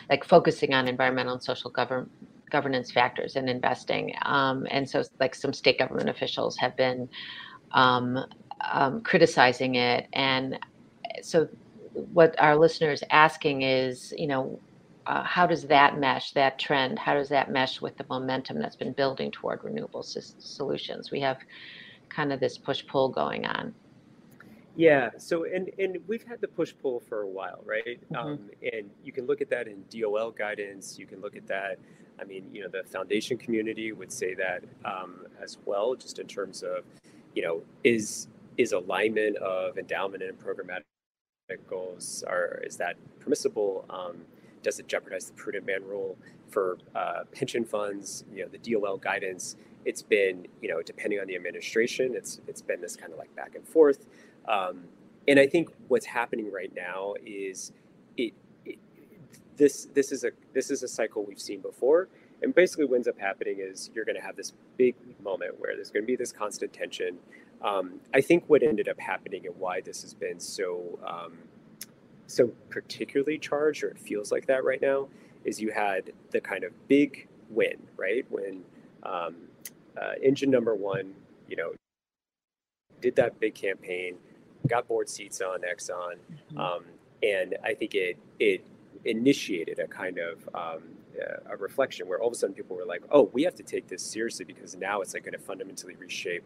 like 0.09 0.23
focusing 0.23 0.73
on 0.73 0.87
environmental 0.87 1.33
and 1.33 1.43
social 1.43 1.71
governance 1.71 2.09
governance 2.51 2.91
factors 2.91 3.35
in 3.35 3.47
investing. 3.47 4.13
Um, 4.23 4.65
and 4.71 4.89
so, 4.89 5.03
like 5.19 5.35
some 5.35 5.53
state 5.53 5.79
government 5.79 6.09
officials 6.09 6.57
have 6.57 6.75
been 6.77 7.09
um, 7.73 8.25
um, 8.71 9.01
criticizing 9.01 9.75
it. 9.75 10.07
And 10.13 10.59
so, 11.21 11.47
what 12.13 12.35
our 12.39 12.55
listeners 12.55 13.03
asking 13.09 13.63
is, 13.63 14.13
you 14.17 14.27
know, 14.27 14.59
uh, 15.07 15.23
how 15.23 15.47
does 15.47 15.63
that 15.63 15.97
mesh, 15.97 16.31
that 16.33 16.59
trend, 16.59 16.99
how 16.99 17.15
does 17.15 17.29
that 17.29 17.51
mesh 17.51 17.81
with 17.81 17.97
the 17.97 18.05
momentum 18.09 18.59
that's 18.59 18.75
been 18.75 18.93
building 18.93 19.31
toward 19.31 19.63
renewable 19.63 20.01
s- 20.01 20.35
solutions? 20.37 21.09
We 21.09 21.19
have 21.21 21.39
kind 22.09 22.31
of 22.31 22.39
this 22.39 22.57
push 22.57 22.85
pull 22.85 23.09
going 23.09 23.45
on. 23.45 23.73
Yeah. 24.75 25.09
So, 25.17 25.45
and 25.45 25.69
and 25.77 25.97
we've 26.07 26.23
had 26.23 26.39
the 26.41 26.47
push 26.47 26.73
pull 26.81 26.99
for 26.99 27.21
a 27.21 27.27
while, 27.27 27.61
right? 27.65 27.99
Mm-hmm. 28.11 28.15
Um, 28.15 28.39
and 28.61 28.89
you 29.03 29.11
can 29.11 29.25
look 29.25 29.41
at 29.41 29.49
that 29.49 29.67
in 29.67 29.83
DOL 29.89 30.31
guidance. 30.31 30.97
You 30.97 31.05
can 31.05 31.21
look 31.21 31.35
at 31.35 31.47
that. 31.47 31.79
I 32.19 32.23
mean, 32.23 32.45
you 32.53 32.61
know, 32.61 32.69
the 32.69 32.83
foundation 32.83 33.37
community 33.37 33.91
would 33.91 34.11
say 34.11 34.35
that 34.35 34.63
um, 34.85 35.25
as 35.41 35.57
well, 35.65 35.95
just 35.95 36.19
in 36.19 36.27
terms 36.27 36.63
of, 36.63 36.83
you 37.33 37.41
know, 37.41 37.61
is 37.83 38.27
is 38.59 38.73
alignment 38.73 39.37
of 39.37 39.77
endowment 39.77 40.21
and 40.21 40.37
programmatic 40.37 40.83
goals 41.67 42.25
are 42.27 42.61
is 42.63 42.75
that 42.75 42.97
permissible? 43.21 43.85
Um, 43.89 44.17
does 44.61 44.79
it 44.79 44.87
jeopardize 44.89 45.27
the 45.27 45.33
prudent 45.33 45.65
man 45.65 45.81
rule 45.85 46.17
for 46.49 46.77
uh, 46.93 47.23
pension 47.31 47.63
funds? 47.63 48.25
You 48.31 48.43
know, 48.43 48.49
the 48.49 48.57
DOL 48.57 48.97
guidance. 48.97 49.55
It's 49.85 50.01
been 50.01 50.45
you 50.61 50.67
know 50.67 50.81
depending 50.81 51.21
on 51.21 51.27
the 51.27 51.37
administration, 51.37 52.13
it's 52.15 52.41
it's 52.47 52.61
been 52.61 52.81
this 52.81 52.97
kind 52.97 53.13
of 53.13 53.17
like 53.17 53.33
back 53.33 53.55
and 53.55 53.65
forth. 53.65 54.05
Um, 54.45 54.83
and 55.25 55.39
I 55.39 55.47
think 55.47 55.69
what's 55.87 56.05
happening 56.05 56.51
right 56.51 56.73
now 56.75 57.13
is 57.25 57.71
it, 58.17 58.33
this 59.55 59.87
this 59.93 60.11
is 60.11 60.25
a 60.25 60.31
this 60.53 60.69
is 60.69 60.83
a 60.83 60.87
cycle 60.87 61.23
we've 61.23 61.39
seen 61.39 61.61
before 61.61 62.09
and 62.41 62.55
basically 62.55 62.85
what 62.85 62.95
ends 62.95 63.07
up 63.07 63.19
happening 63.19 63.57
is 63.59 63.89
you're 63.93 64.05
going 64.05 64.15
to 64.15 64.21
have 64.21 64.35
this 64.35 64.53
big 64.77 64.95
moment 65.21 65.59
where 65.59 65.75
there's 65.75 65.91
going 65.91 66.03
to 66.03 66.07
be 66.07 66.15
this 66.15 66.31
constant 66.31 66.71
tension 66.71 67.17
um, 67.61 67.99
I 68.13 68.21
think 68.21 68.45
what 68.47 68.63
ended 68.63 68.87
up 68.87 68.99
happening 68.99 69.45
and 69.45 69.55
why 69.57 69.81
this 69.81 70.01
has 70.01 70.13
been 70.13 70.39
so 70.39 70.99
um, 71.05 71.37
so 72.27 72.47
particularly 72.69 73.37
charged, 73.37 73.83
or 73.83 73.89
it 73.89 73.99
feels 73.99 74.31
like 74.31 74.45
that 74.47 74.63
right 74.63 74.81
now, 74.81 75.07
is 75.43 75.59
you 75.59 75.71
had 75.71 76.11
the 76.31 76.39
kind 76.39 76.63
of 76.63 76.71
big 76.87 77.27
win, 77.49 77.77
right? 77.97 78.25
When 78.29 78.61
um, 79.03 79.35
uh, 79.99 80.11
engine 80.21 80.51
number 80.51 80.75
one, 80.75 81.13
you 81.47 81.55
know, 81.55 81.73
did 83.01 83.15
that 83.15 83.39
big 83.39 83.55
campaign, 83.55 84.15
got 84.67 84.87
board 84.87 85.09
seats 85.09 85.41
on 85.41 85.61
Exxon, 85.61 86.15
mm-hmm. 86.31 86.57
um, 86.57 86.83
and 87.23 87.57
I 87.63 87.73
think 87.73 87.95
it 87.95 88.17
it 88.39 88.65
initiated 89.05 89.79
a 89.79 89.87
kind 89.87 90.19
of 90.19 90.47
um, 90.53 90.83
a 91.49 91.57
reflection 91.57 92.07
where 92.07 92.21
all 92.21 92.27
of 92.27 92.33
a 92.33 92.37
sudden 92.37 92.55
people 92.55 92.77
were 92.77 92.85
like, 92.85 93.01
"Oh, 93.11 93.29
we 93.33 93.43
have 93.43 93.55
to 93.55 93.63
take 93.63 93.87
this 93.87 94.03
seriously 94.03 94.45
because 94.45 94.75
now 94.75 95.01
it's 95.01 95.13
like 95.13 95.23
going 95.23 95.33
to 95.33 95.39
fundamentally 95.39 95.95
reshape 95.95 96.43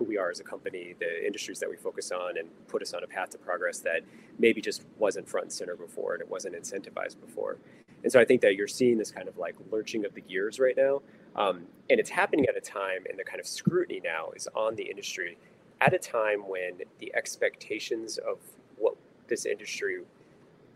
who 0.00 0.06
we 0.06 0.16
are 0.16 0.30
as 0.30 0.40
a 0.40 0.42
company, 0.42 0.94
the 0.98 1.24
industries 1.24 1.60
that 1.60 1.68
we 1.68 1.76
focus 1.76 2.10
on, 2.10 2.38
and 2.38 2.48
put 2.68 2.80
us 2.80 2.94
on 2.94 3.04
a 3.04 3.06
path 3.06 3.28
to 3.28 3.38
progress 3.38 3.80
that 3.80 4.00
maybe 4.38 4.62
just 4.62 4.86
wasn't 4.98 5.28
front 5.28 5.44
and 5.44 5.52
center 5.52 5.76
before 5.76 6.14
and 6.14 6.22
it 6.22 6.28
wasn't 6.28 6.54
incentivized 6.54 7.20
before. 7.20 7.58
And 8.02 8.10
so 8.10 8.18
I 8.18 8.24
think 8.24 8.40
that 8.40 8.56
you're 8.56 8.66
seeing 8.66 8.96
this 8.96 9.10
kind 9.10 9.28
of 9.28 9.36
like 9.36 9.56
lurching 9.70 10.06
of 10.06 10.14
the 10.14 10.22
gears 10.22 10.58
right 10.58 10.74
now. 10.74 11.02
Um, 11.36 11.66
and 11.90 12.00
it's 12.00 12.08
happening 12.08 12.46
at 12.46 12.56
a 12.56 12.62
time, 12.62 13.04
and 13.10 13.18
the 13.18 13.24
kind 13.24 13.38
of 13.38 13.46
scrutiny 13.46 14.00
now 14.02 14.30
is 14.34 14.48
on 14.56 14.74
the 14.74 14.84
industry 14.84 15.36
at 15.82 15.92
a 15.92 15.98
time 15.98 16.48
when 16.48 16.72
the 16.98 17.14
expectations 17.14 18.16
of 18.18 18.38
what 18.78 18.94
this 19.28 19.44
industry, 19.44 20.00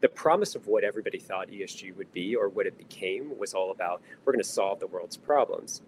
the 0.03 0.09
promise 0.09 0.55
of 0.55 0.67
what 0.67 0.85
everybody 0.85 1.19
thought 1.19 1.49
ESG 1.49 1.97
would 1.97 2.13
be 2.13 2.37
or 2.37 2.51
what 2.51 2.67
it 2.67 2.77
became 2.77 3.39
was 3.39 3.55
all 3.55 3.71
about 3.71 4.03
we're 4.25 4.35
going 4.35 4.43
to 4.43 4.49
solve 4.49 4.81
the 4.81 4.87
world's 4.87 5.17
problems. 5.17 5.81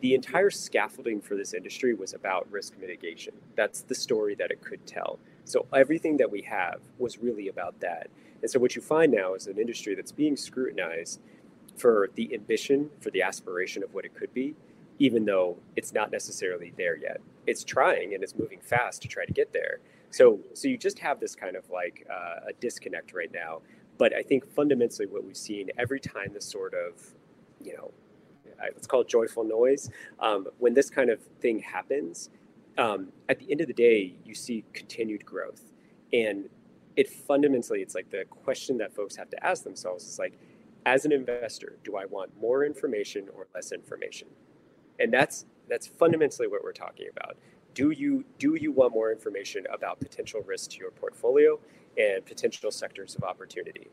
The 0.00 0.14
entire 0.14 0.50
scaffolding 0.50 1.20
for 1.20 1.36
this 1.36 1.54
industry 1.54 1.94
was 1.94 2.12
about 2.12 2.50
risk 2.50 2.74
mitigation. 2.78 3.34
That's 3.56 3.82
the 3.82 3.94
story 3.94 4.34
that 4.34 4.50
it 4.50 4.62
could 4.62 4.86
tell. 4.86 5.18
So 5.44 5.66
everything 5.72 6.16
that 6.18 6.30
we 6.30 6.42
have 6.42 6.80
was 6.98 7.18
really 7.18 7.48
about 7.48 7.80
that. 7.80 8.08
And 8.42 8.50
so 8.50 8.58
what 8.58 8.76
you 8.76 8.82
find 8.82 9.12
now 9.12 9.34
is 9.34 9.46
an 9.46 9.58
industry 9.58 9.94
that's 9.94 10.12
being 10.12 10.36
scrutinized 10.36 11.20
for 11.76 12.10
the 12.14 12.34
ambition, 12.34 12.90
for 13.00 13.10
the 13.10 13.22
aspiration 13.22 13.82
of 13.82 13.94
what 13.94 14.04
it 14.04 14.14
could 14.14 14.32
be, 14.34 14.54
even 14.98 15.24
though 15.24 15.56
it's 15.76 15.92
not 15.92 16.12
necessarily 16.12 16.72
there 16.76 16.96
yet. 16.96 17.20
It's 17.46 17.64
trying 17.64 18.14
and 18.14 18.22
it's 18.22 18.36
moving 18.36 18.60
fast 18.60 19.02
to 19.02 19.08
try 19.08 19.24
to 19.24 19.32
get 19.32 19.52
there. 19.52 19.80
So, 20.10 20.40
so 20.52 20.68
you 20.68 20.78
just 20.78 20.98
have 21.00 21.18
this 21.20 21.34
kind 21.34 21.56
of 21.56 21.68
like 21.70 22.06
uh, 22.10 22.50
a 22.50 22.52
disconnect 22.60 23.12
right 23.12 23.32
now. 23.32 23.62
But 23.98 24.14
I 24.14 24.22
think 24.22 24.46
fundamentally, 24.54 25.06
what 25.06 25.24
we've 25.24 25.36
seen 25.36 25.70
every 25.78 26.00
time 26.00 26.32
this 26.32 26.44
sort 26.44 26.74
of, 26.74 27.14
you 27.60 27.74
know, 27.76 27.92
let's 28.72 28.86
call 28.86 29.02
it 29.02 29.08
joyful 29.08 29.44
noise, 29.44 29.90
um, 30.20 30.46
when 30.58 30.74
this 30.74 30.90
kind 30.90 31.10
of 31.10 31.20
thing 31.40 31.58
happens, 31.58 32.30
um, 32.78 33.08
at 33.28 33.38
the 33.38 33.50
end 33.50 33.60
of 33.60 33.66
the 33.66 33.74
day, 33.74 34.14
you 34.24 34.34
see 34.34 34.64
continued 34.72 35.24
growth, 35.24 35.72
and 36.12 36.48
it 36.96 37.08
fundamentally, 37.08 37.82
it's 37.82 37.94
like 37.94 38.10
the 38.10 38.24
question 38.24 38.78
that 38.78 38.94
folks 38.94 39.16
have 39.16 39.30
to 39.30 39.46
ask 39.46 39.64
themselves 39.64 40.06
is 40.06 40.18
like, 40.18 40.38
as 40.86 41.04
an 41.04 41.12
investor, 41.12 41.76
do 41.82 41.96
I 41.96 42.04
want 42.04 42.30
more 42.40 42.64
information 42.64 43.28
or 43.34 43.46
less 43.54 43.72
information? 43.72 44.28
And 45.00 45.12
that's 45.12 45.46
that's 45.68 45.86
fundamentally 45.86 46.46
what 46.46 46.62
we're 46.62 46.72
talking 46.72 47.08
about. 47.10 47.36
Do 47.74 47.90
you 47.90 48.24
do 48.38 48.54
you 48.54 48.70
want 48.70 48.92
more 48.92 49.10
information 49.10 49.66
about 49.72 49.98
potential 49.98 50.42
risks 50.42 50.68
to 50.68 50.78
your 50.78 50.90
portfolio 50.90 51.58
and 51.98 52.24
potential 52.24 52.70
sectors 52.70 53.14
of 53.14 53.24
opportunity? 53.24 53.88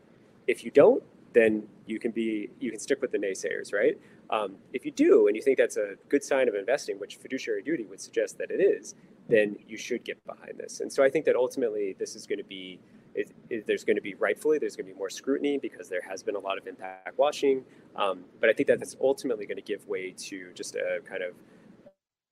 If 0.46 0.64
you 0.64 0.70
don't, 0.70 1.02
then 1.32 1.64
you 1.86 1.98
can 1.98 2.10
be 2.12 2.50
you 2.60 2.70
can 2.70 2.78
stick 2.78 3.00
with 3.00 3.10
the 3.10 3.18
naysayers, 3.18 3.72
right? 3.72 3.98
Um, 4.32 4.56
if 4.72 4.86
you 4.86 4.90
do, 4.90 5.26
and 5.26 5.36
you 5.36 5.42
think 5.42 5.58
that's 5.58 5.76
a 5.76 5.94
good 6.08 6.24
sign 6.24 6.48
of 6.48 6.54
investing, 6.54 6.98
which 6.98 7.16
fiduciary 7.16 7.62
duty 7.62 7.84
would 7.84 8.00
suggest 8.00 8.38
that 8.38 8.50
it 8.50 8.62
is, 8.62 8.94
then 9.28 9.56
you 9.68 9.76
should 9.76 10.04
get 10.04 10.24
behind 10.24 10.54
this. 10.58 10.80
And 10.80 10.90
so 10.90 11.04
I 11.04 11.10
think 11.10 11.26
that 11.26 11.36
ultimately 11.36 11.94
this 11.98 12.16
is 12.16 12.26
going 12.26 12.38
to 12.38 12.44
be 12.44 12.80
it, 13.14 13.30
it, 13.50 13.66
there's 13.66 13.84
going 13.84 13.96
to 13.96 14.02
be 14.02 14.14
rightfully 14.14 14.58
there's 14.58 14.74
going 14.74 14.86
to 14.86 14.92
be 14.92 14.98
more 14.98 15.10
scrutiny 15.10 15.58
because 15.58 15.90
there 15.90 16.00
has 16.08 16.22
been 16.22 16.34
a 16.34 16.38
lot 16.38 16.56
of 16.56 16.66
impact 16.66 17.18
washing. 17.18 17.62
Um, 17.94 18.24
but 18.40 18.48
I 18.48 18.54
think 18.54 18.68
that 18.68 18.78
that's 18.78 18.96
ultimately 19.02 19.44
going 19.44 19.58
to 19.58 19.62
give 19.62 19.86
way 19.86 20.14
to 20.16 20.50
just 20.54 20.76
a 20.76 21.00
kind 21.06 21.22
of 21.22 21.34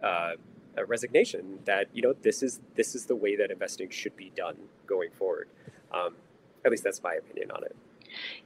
uh, 0.02 0.36
a 0.78 0.84
resignation 0.86 1.58
that 1.66 1.88
you 1.92 2.00
know 2.00 2.14
this 2.22 2.42
is 2.42 2.60
this 2.76 2.94
is 2.94 3.04
the 3.04 3.16
way 3.16 3.36
that 3.36 3.50
investing 3.50 3.90
should 3.90 4.16
be 4.16 4.32
done 4.34 4.56
going 4.86 5.10
forward. 5.10 5.48
Um, 5.92 6.14
at 6.64 6.70
least 6.70 6.82
that's 6.82 7.02
my 7.02 7.14
opinion 7.14 7.50
on 7.50 7.62
it. 7.64 7.76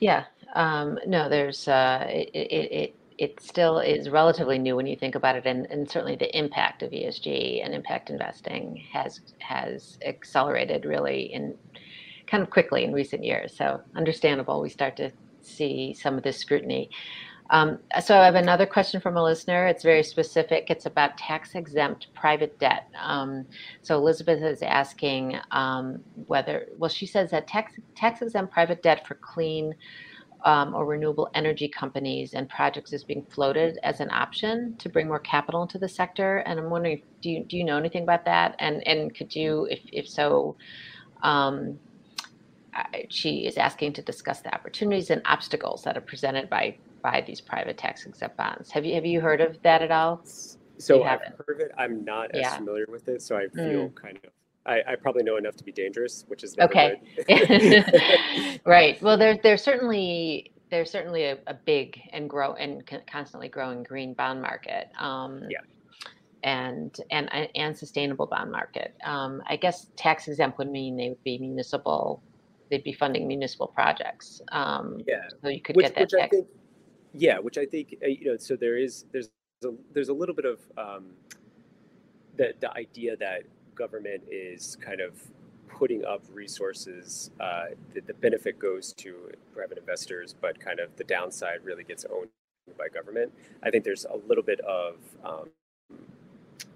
Yeah. 0.01 0.25
Um, 0.55 0.99
no, 1.07 1.29
there's 1.29 1.69
uh, 1.69 2.05
it, 2.09 2.31
it, 2.35 2.95
it 3.25 3.41
still 3.41 3.79
is 3.79 4.11
relatively 4.11 4.59
new 4.59 4.77
when 4.77 4.87
you 4.87 4.97
think 4.97 5.15
about 5.15 5.35
it, 5.35 5.47
and, 5.47 5.67
and 5.71 5.91
certainly 5.91 6.15
the 6.15 6.37
impact 6.37 6.83
of 6.83 6.91
ESG 6.91 7.65
and 7.65 7.75
impact 7.75 8.11
investing 8.11 8.85
has 8.93 9.21
has 9.39 9.99
accelerated 10.05 10.85
really 10.85 11.33
in 11.33 11.55
kind 12.27 12.43
of 12.43 12.51
quickly 12.51 12.85
in 12.85 12.93
recent 12.93 13.25
years. 13.25 13.57
So 13.57 13.81
understandable, 13.97 14.61
we 14.61 14.69
start 14.69 14.95
to 14.99 15.11
see 15.41 15.95
some 15.95 16.19
of 16.19 16.23
this 16.23 16.37
scrutiny. 16.37 16.91
Um, 17.51 17.79
so 18.03 18.19
I 18.19 18.25
have 18.27 18.35
another 18.35 18.67
question 18.67 19.01
from 19.01 19.17
a 19.17 19.23
listener. 19.23 19.67
It's 19.67 19.83
very 19.83 20.03
specific. 20.03 20.67
It's 20.69 20.87
about 20.87 21.17
tax 21.17 21.55
exempt 21.55 22.09
private 22.15 22.59
debt. 22.59 22.89
Um, 23.01 23.47
so 23.83 23.97
Elizabeth 23.97 24.43
is 24.43 24.63
asking 24.63 25.39
um, 25.51 26.01
whether, 26.27 26.67
well, 26.79 26.91
she 26.91 27.07
says 27.07 27.31
that 27.31 27.47
tax 27.47 27.73
tax 27.95 28.21
exempt 28.21 28.53
private 28.53 28.83
debt 28.83 29.07
for 29.07 29.15
clean 29.15 29.75
um, 30.45 30.75
or 30.75 30.85
renewable 30.85 31.29
energy 31.35 31.69
companies 31.69 32.35
and 32.35 32.49
projects 32.49 32.93
is 32.93 33.03
being 33.03 33.25
floated 33.31 33.79
as 33.83 34.01
an 34.01 34.11
option 34.11 34.77
to 34.77 34.89
bring 34.89 35.09
more 35.09 35.19
capital 35.19 35.63
into 35.63 35.79
the 35.79 35.89
sector. 35.89 36.39
And 36.39 36.59
I'm 36.59 36.71
wondering, 36.71 37.03
do 37.23 37.31
you 37.31 37.45
do 37.45 37.57
you 37.57 37.65
know 37.65 37.79
anything 37.79 38.03
about 38.03 38.25
that? 38.27 38.55
And 38.59 38.87
and 38.87 39.15
could 39.15 39.35
you, 39.35 39.67
if 39.71 39.81
if 39.93 40.09
so, 40.09 40.57
um, 41.23 41.79
she 43.09 43.47
is 43.47 43.57
asking 43.57 43.95
to 43.95 44.03
discuss 44.03 44.41
the 44.41 44.55
opportunities 44.55 45.11
and 45.11 45.23
obstacles 45.25 45.83
that 45.85 45.97
are 45.97 46.03
presented 46.03 46.51
by 46.51 46.77
by 47.03 47.23
these 47.27 47.41
private 47.41 47.79
tax 47.79 48.05
exempt 48.07 48.37
bonds. 48.37 48.71
Have 48.71 48.85
you 48.85 48.95
have 48.95 49.07
you 49.07 49.21
heard 49.21 49.41
of 49.41 49.61
that 49.63 49.83
at 49.83 49.91
all? 49.91 50.23
So 50.79 51.05
I've 51.05 51.21
heard 51.21 51.57
of 51.57 51.61
it. 51.61 51.73
I'm 51.79 52.05
not 52.05 52.35
as 52.35 52.41
yeah. 52.41 52.57
familiar 52.57 52.87
with 52.89 53.09
it, 53.09 53.23
so 53.23 53.37
I 53.37 53.47
feel 53.49 53.89
mm. 53.89 53.95
kind 53.95 54.19
of. 54.25 54.31
I, 54.67 54.83
I, 54.89 54.97
probably 54.97 55.23
know 55.23 55.37
enough 55.37 55.57
to 55.57 55.65
be 55.65 55.73
dangerous, 55.73 56.25
which 56.29 56.43
is 56.43 56.57
okay. 56.59 57.01
right. 58.65 59.01
Well, 59.03 59.19
there's 59.19 59.39
there's 59.43 59.63
certainly 59.63 60.53
there's 60.71 60.91
certainly 60.91 61.25
a, 61.25 61.39
a 61.47 61.55
big 61.55 62.01
and 62.13 62.29
grow 62.29 62.55
and 62.55 62.83
constantly 63.07 63.49
growing 63.49 63.83
green 63.83 64.15
bond 64.15 64.41
market. 64.41 64.91
Um, 64.99 65.43
yeah. 65.51 65.59
And 66.43 66.95
and 67.11 67.29
and 67.55 67.77
sustainable 67.77 68.27
bond 68.27 68.51
market. 68.51 68.95
Um, 69.05 69.43
I 69.49 69.57
guess 69.57 69.87
tax 69.97 70.29
exempt 70.29 70.59
would 70.59 70.71
mean 70.71 70.97
they 70.97 71.11
would 71.11 71.25
be 71.25 71.39
municipal 71.39 72.23
they'd 72.71 72.85
be 72.85 72.93
funding 72.93 73.29
municipal 73.29 73.69
projects. 73.69 74.43
Um, 74.53 75.01
yeah. 75.07 75.29
So 75.43 75.49
you 75.49 75.61
could 75.61 75.77
which, 75.77 75.87
get 75.87 75.95
that 75.95 76.01
which 76.01 76.15
I 76.15 76.29
think, 76.29 76.47
yeah, 77.13 77.39
which 77.39 77.59
I 77.59 77.67
think 77.67 77.97
uh, 78.03 78.09
you 78.09 78.33
know. 78.33 78.37
So 78.37 78.57
there 78.57 78.77
is 78.77 79.05
there's 79.13 79.31
a, 79.65 79.69
there's 79.93 80.09
a 80.09 80.13
little 80.13 80.35
bit 80.35 80.45
of 80.45 80.61
um, 80.77 81.11
the 82.37 82.55
the 82.61 82.71
idea 82.73 83.17
that 83.19 83.43
government 83.75 84.23
is 84.31 84.77
kind 84.81 85.01
of 85.01 85.13
putting 85.69 86.05
up 86.05 86.23
resources. 86.33 87.31
Uh, 87.41 87.67
the, 87.93 88.01
the 88.01 88.15
benefit 88.15 88.59
goes 88.59 88.93
to 88.95 89.31
private 89.53 89.79
investors, 89.79 90.35
but 90.41 90.59
kind 90.61 90.81
of 90.81 90.95
the 90.97 91.05
downside 91.05 91.59
really 91.65 91.85
gets 91.85 92.05
owned 92.05 92.29
by 92.79 92.89
government. 92.89 93.33
I 93.63 93.71
think 93.71 93.85
there's 93.85 94.05
a 94.05 94.17
little 94.29 94.45
bit 94.45 94.61
of 94.61 94.97
um, 95.25 95.49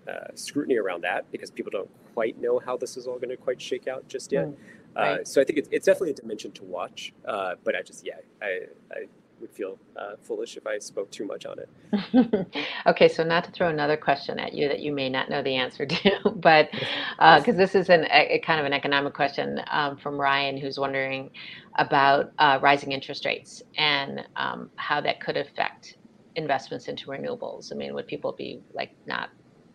uh, 0.08 0.28
scrutiny 0.34 0.76
around 0.76 1.02
that 1.02 1.30
because 1.30 1.50
people 1.50 1.70
don't 1.70 1.90
quite 2.14 2.40
know 2.40 2.58
how 2.58 2.76
this 2.76 2.96
is 2.96 3.06
all 3.06 3.16
going 3.16 3.30
to 3.30 3.37
quite 3.37 3.61
shake 3.61 3.87
out 3.88 4.06
just 4.08 4.32
yet. 4.32 4.46
Mm. 4.46 4.56
Right. 4.96 5.20
Uh, 5.20 5.24
so 5.24 5.40
I 5.40 5.44
think 5.44 5.58
it's, 5.58 5.68
it's 5.70 5.87
definitely 5.87 6.11
a 6.11 6.14
dimension 6.14 6.50
to 6.52 6.64
watch. 6.64 7.12
Uh, 7.24 7.54
but 7.62 7.76
I 7.76 7.82
just, 7.82 8.04
yeah, 8.06 8.14
I, 8.42 8.66
I 8.90 9.06
would 9.40 9.53
feel 9.53 9.79
uh, 9.96 10.16
foolish 10.22 10.57
if 10.57 10.66
I 10.66 10.79
spoke 10.79 11.11
too 11.11 11.27
much 11.27 11.46
on 11.46 11.59
it. 11.59 12.57
okay, 12.87 13.09
so 13.09 13.22
not 13.22 13.44
to 13.44 13.51
throw 13.51 13.68
another 13.68 13.96
question 13.96 14.38
at 14.38 14.53
you 14.53 14.68
that 14.68 14.81
you 14.81 14.92
may 14.92 15.09
not 15.09 15.31
know 15.31 15.42
the 15.42 15.55
answer 15.55 15.87
to, 15.87 16.31
but 16.37 16.70
because 16.72 17.48
uh, 17.48 17.53
this 17.53 17.74
is 17.74 17.88
an, 17.88 18.07
a, 18.11 18.40
kind 18.44 18.61
of 18.61 18.66
an 18.66 18.72
economic 18.72 19.14
question 19.14 19.61
um, 19.70 19.96
from 19.96 20.20
Ryan, 20.20 20.57
who's 20.57 20.79
wondering 20.79 21.31
about 21.77 22.33
uh, 22.38 22.59
rising 22.61 22.92
interest 22.92 23.24
rates 23.24 23.62
and 23.77 24.27
um, 24.37 24.70
how 24.77 25.01
that 25.01 25.20
could 25.20 25.37
affect 25.37 25.96
investments 26.37 26.88
into 26.88 27.07
renewables. 27.07 27.72
I 27.72 27.77
mean, 27.77 27.94
would 27.94 28.07
people 28.07 28.33
be 28.33 28.61
like 28.72 28.90
not, 29.07 29.31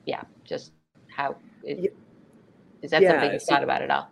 yeah, 0.06 0.24
just 0.44 0.72
how 1.08 1.36
is 1.64 2.92
that 2.92 3.02
yeah, 3.02 3.12
something 3.12 3.34
you 3.34 3.40
so, 3.40 3.54
thought 3.54 3.64
about 3.64 3.82
at 3.82 3.90
all? 3.90 4.10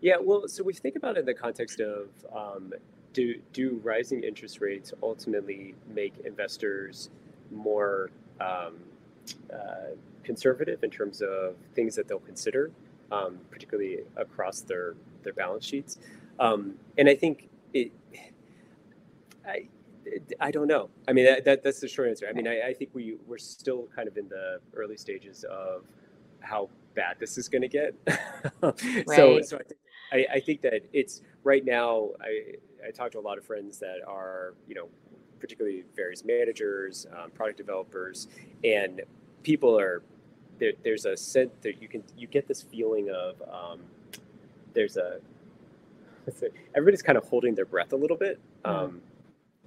Yeah, 0.00 0.16
well, 0.20 0.46
so 0.48 0.62
we 0.62 0.74
think 0.74 0.96
about 0.96 1.16
it 1.16 1.20
in 1.20 1.26
the 1.26 1.34
context 1.34 1.80
of 1.80 2.08
um, 2.34 2.72
do 3.14 3.40
do 3.54 3.80
rising 3.82 4.22
interest 4.22 4.60
rates 4.60 4.92
ultimately 5.02 5.74
make 5.88 6.12
investors 6.26 7.08
more 7.50 8.10
um, 8.40 8.74
uh, 9.52 9.94
conservative 10.22 10.84
in 10.84 10.90
terms 10.90 11.22
of 11.22 11.54
things 11.74 11.94
that 11.94 12.08
they'll 12.08 12.18
consider, 12.18 12.70
um, 13.10 13.38
particularly 13.50 14.00
across 14.16 14.60
their 14.60 14.94
their 15.22 15.32
balance 15.32 15.64
sheets? 15.64 15.98
Um, 16.38 16.74
and 16.98 17.08
I 17.08 17.14
think 17.14 17.48
it. 17.72 17.90
I, 19.46 19.68
I 20.40 20.50
don't 20.50 20.68
know. 20.68 20.90
I 21.08 21.12
mean, 21.12 21.24
that, 21.24 21.44
that, 21.44 21.62
that's 21.62 21.80
the 21.80 21.88
short 21.88 22.08
answer. 22.08 22.26
I 22.28 22.32
mean, 22.32 22.46
I, 22.46 22.68
I 22.68 22.74
think 22.74 22.90
we 22.92 23.16
we're 23.26 23.38
still 23.38 23.88
kind 23.94 24.08
of 24.08 24.16
in 24.18 24.28
the 24.28 24.58
early 24.74 24.96
stages 24.96 25.44
of 25.44 25.84
how 26.44 26.68
bad 26.94 27.16
this 27.18 27.38
is 27.38 27.48
going 27.48 27.62
to 27.62 27.68
get. 27.68 27.94
right. 28.62 29.06
So, 29.08 29.40
so 29.42 29.58
I 29.58 29.62
think 29.62 29.80
I, 30.12 30.26
I 30.34 30.40
think 30.40 30.62
that 30.62 30.82
it's 30.92 31.22
right 31.42 31.64
now. 31.64 32.10
I 32.20 32.56
I 32.86 32.90
talk 32.90 33.10
to 33.12 33.18
a 33.18 33.20
lot 33.20 33.38
of 33.38 33.44
friends 33.44 33.78
that 33.78 33.98
are 34.06 34.54
you 34.68 34.74
know 34.74 34.88
particularly 35.40 35.84
various 35.94 36.24
managers, 36.24 37.06
um, 37.16 37.30
product 37.30 37.58
developers, 37.58 38.28
and 38.62 39.02
people 39.42 39.78
are 39.78 40.02
there, 40.58 40.72
there's 40.82 41.04
a 41.04 41.16
sense 41.16 41.50
that 41.62 41.82
you 41.82 41.88
can 41.88 42.02
you 42.16 42.26
get 42.26 42.46
this 42.46 42.62
feeling 42.62 43.10
of 43.10 43.42
um, 43.42 43.80
there's 44.72 44.96
a 44.96 45.20
everybody's 46.74 47.02
kind 47.02 47.18
of 47.18 47.24
holding 47.24 47.54
their 47.54 47.66
breath 47.66 47.92
a 47.92 47.96
little 47.96 48.16
bit. 48.16 48.38
Mm-hmm. 48.64 48.84
Um, 48.84 49.00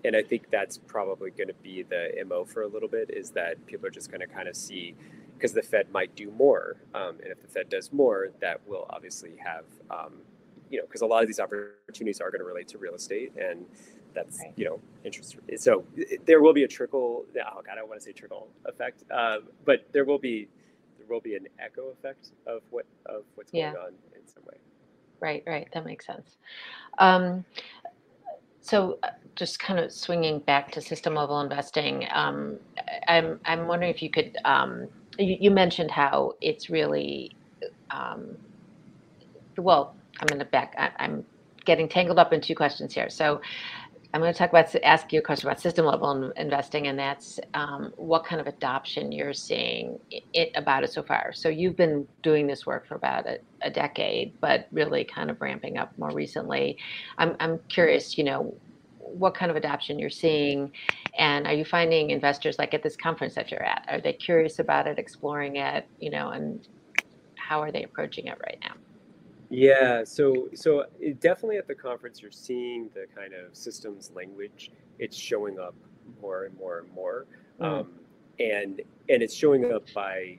and 0.04 0.16
I 0.16 0.22
think 0.22 0.50
that's 0.52 0.78
probably 0.78 1.32
going 1.32 1.48
to 1.48 1.54
be 1.56 1.84
the 1.84 2.24
mo 2.26 2.46
for 2.46 2.62
a 2.62 2.68
little 2.68 2.88
bit 2.88 3.10
is 3.12 3.32
that 3.32 3.64
people 3.66 3.88
are 3.88 3.92
just 3.92 4.10
going 4.10 4.22
to 4.22 4.28
kind 4.28 4.48
of 4.48 4.56
see 4.56 4.96
because 5.38 5.54
the 5.54 5.62
Fed 5.62 5.92
might 5.92 6.16
do 6.16 6.32
more, 6.32 6.78
um, 6.94 7.18
and 7.22 7.32
if 7.32 7.42
the 7.42 7.48
Fed 7.48 7.70
does 7.70 7.94
more, 7.94 8.30
that 8.42 8.60
will 8.68 8.86
obviously 8.90 9.36
have 9.38 9.66
um, 9.92 10.14
you 10.70 10.80
know, 10.80 10.86
because 10.86 11.02
a 11.02 11.06
lot 11.06 11.22
of 11.22 11.28
these 11.28 11.40
opportunities 11.40 12.20
are 12.20 12.30
going 12.30 12.40
to 12.40 12.46
relate 12.46 12.68
to 12.70 12.78
real 12.78 12.96
estate, 12.96 13.34
and 13.38 13.66
that's 14.14 14.40
right. 14.40 14.54
you 14.56 14.66
know 14.66 14.80
interest. 15.04 15.36
So 15.58 15.84
it, 15.96 16.26
there 16.26 16.42
will 16.42 16.54
be 16.54 16.64
a 16.64 16.68
trickle. 16.68 17.26
Oh 17.30 17.34
God, 17.36 17.66
I 17.72 17.76
don't 17.76 17.88
want 17.88 18.00
to 18.00 18.06
say 18.06 18.12
trickle 18.12 18.48
effect, 18.66 19.04
uh, 19.12 19.38
but 19.66 19.88
there 19.92 20.06
will 20.06 20.20
be 20.20 20.48
there 20.98 21.08
will 21.08 21.22
be 21.22 21.36
an 21.36 21.48
echo 21.60 21.90
effect 21.90 22.32
of 22.46 22.62
what 22.70 22.86
of 23.06 23.24
what's 23.36 23.52
going 23.52 23.66
on 23.66 23.94
in 24.16 24.28
some 24.28 24.44
way. 24.46 24.58
right, 25.20 25.44
right. 25.46 25.68
That 25.74 25.86
makes 25.86 26.06
sense. 26.06 26.38
Um, 27.00 27.46
so, 28.62 29.00
uh, 29.04 29.10
just 29.36 29.60
kind 29.60 29.80
of 29.80 29.94
swinging 29.94 30.40
back 30.40 30.72
to 30.72 30.82
system 30.82 31.14
level 31.14 31.40
investing, 31.40 32.06
um, 32.12 32.58
I'm 33.08 33.40
I'm 33.46 33.68
wondering 33.68 33.94
if 33.94 34.02
you 34.02 34.10
could. 34.10 34.38
Um, 34.46 34.88
you, 35.18 35.38
you, 35.40 35.52
mentioned 35.52 35.92
how 35.92 36.34
it's 36.42 36.70
really, 36.70 37.36
um, 37.92 38.38
well. 39.58 39.96
I'm 40.20 40.26
going 40.28 40.40
to 40.40 40.46
back. 40.46 40.74
I, 40.78 40.92
I'm 40.98 41.24
getting 41.66 41.88
tangled 41.88 42.18
up 42.18 42.34
in 42.34 42.42
two 42.42 42.56
questions 42.56 42.94
here. 42.94 43.10
So, 43.10 43.40
I'm 44.14 44.22
going 44.22 44.34
to 44.34 44.38
talk 44.38 44.50
about 44.50 44.74
ask 44.84 45.12
you 45.12 45.20
a 45.20 45.22
question 45.22 45.48
about 45.48 45.60
system 45.60 45.86
level 45.86 46.32
investing, 46.38 46.88
and 46.88 46.98
that's 46.98 47.40
um, 47.54 47.94
what 47.98 48.26
kind 48.26 48.40
of 48.40 48.48
adoption 48.48 49.12
you're 49.12 49.34
seeing 49.34 50.00
it, 50.34 50.52
about 50.56 50.84
it 50.84 50.92
so 50.92 51.04
far. 51.04 51.34
So 51.34 51.50
you've 51.50 51.76
been 51.76 52.08
doing 52.24 52.48
this 52.48 52.66
work 52.66 52.88
for 52.88 52.96
about 52.96 53.28
a, 53.28 53.40
a, 53.62 53.70
decade, 53.70 54.40
but 54.40 54.68
really 54.72 55.04
kind 55.04 55.30
of 55.30 55.42
ramping 55.42 55.78
up 55.78 55.96
more 55.98 56.12
recently. 56.12 56.78
I'm 57.18 57.36
I'm 57.40 57.60
curious, 57.68 58.18
you 58.18 58.24
know, 58.24 58.56
what 59.14 59.34
kind 59.34 59.50
of 59.50 59.58
adoption 59.58 60.00
you're 60.00 60.10
seeing, 60.10 60.72
and 61.18 61.48
are 61.48 61.54
you 61.54 61.66
finding 61.66 62.12
investors 62.12 62.58
like 62.60 62.74
at 62.74 62.84
this 62.84 62.96
conference 62.96 63.36
that 63.36 63.52
you're 63.52 63.64
at? 63.64 63.86
Are 63.88 64.02
they 64.02 64.14
curious 64.14 64.60
about 64.60 64.88
it, 64.88 65.00
exploring 65.00 65.58
it, 65.58 65.88
you 66.00 66.10
know, 66.10 66.30
and 66.30 66.68
how 67.36 67.62
are 67.62 67.72
they 67.72 67.84
approaching 67.84 68.28
it 68.28 68.38
right 68.46 68.60
now? 68.62 68.74
Yeah, 69.50 70.04
so 70.04 70.50
so 70.54 70.86
definitely 71.22 71.58
at 71.58 71.68
the 71.68 71.76
conference 71.76 72.22
you're 72.22 72.32
seeing 72.32 72.90
the 72.94 73.06
kind 73.16 73.34
of 73.34 73.56
systems 73.56 74.12
language. 74.14 74.72
It's 75.00 75.16
showing 75.16 75.58
up 75.58 75.74
more 76.22 76.46
and 76.46 76.58
more 76.58 76.80
and 76.80 76.94
more, 76.94 77.26
mm. 77.60 77.66
um, 77.66 77.92
and 78.40 78.82
and 79.10 79.24
it's 79.24 79.34
showing 79.34 79.72
up 79.72 79.86
by, 79.96 80.38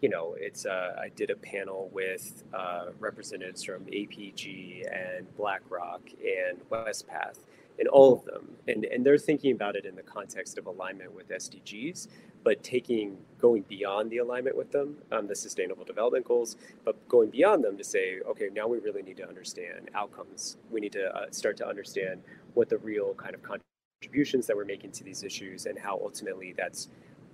you 0.00 0.08
know, 0.08 0.36
it's 0.38 0.64
uh, 0.64 0.96
I 0.98 1.10
did 1.10 1.30
a 1.30 1.36
panel 1.36 1.90
with 1.92 2.44
uh, 2.54 2.86
representatives 2.98 3.62
from 3.62 3.84
APG 3.84 4.84
and 4.90 5.26
BlackRock 5.36 6.00
and 6.20 6.58
Wespath, 6.70 7.40
and 7.78 7.88
all 7.88 8.12
of 8.12 8.24
them, 8.24 8.56
and 8.68 8.84
and 8.84 9.04
they're 9.04 9.18
thinking 9.18 9.52
about 9.52 9.76
it 9.76 9.84
in 9.84 9.94
the 9.94 10.02
context 10.02 10.58
of 10.58 10.66
alignment 10.66 11.14
with 11.14 11.28
SDGs, 11.28 12.08
but 12.44 12.62
taking 12.62 13.16
going 13.38 13.62
beyond 13.62 14.10
the 14.10 14.18
alignment 14.18 14.56
with 14.56 14.70
them, 14.70 14.96
um, 15.12 15.26
the 15.26 15.34
sustainable 15.34 15.84
development 15.84 16.24
goals, 16.24 16.56
but 16.84 16.96
going 17.08 17.30
beyond 17.30 17.64
them 17.64 17.76
to 17.76 17.84
say, 17.84 18.20
okay, 18.28 18.48
now 18.54 18.66
we 18.66 18.78
really 18.78 19.02
need 19.02 19.16
to 19.16 19.28
understand 19.28 19.90
outcomes. 19.94 20.56
We 20.70 20.80
need 20.80 20.92
to 20.92 21.14
uh, 21.14 21.26
start 21.30 21.56
to 21.58 21.66
understand 21.66 22.22
what 22.54 22.68
the 22.68 22.78
real 22.78 23.14
kind 23.14 23.34
of 23.34 23.42
contributions 23.42 24.46
that 24.46 24.56
we're 24.56 24.64
making 24.64 24.92
to 24.92 25.04
these 25.04 25.22
issues 25.22 25.66
and 25.66 25.78
how 25.78 26.00
ultimately 26.02 26.54
that's 26.56 26.88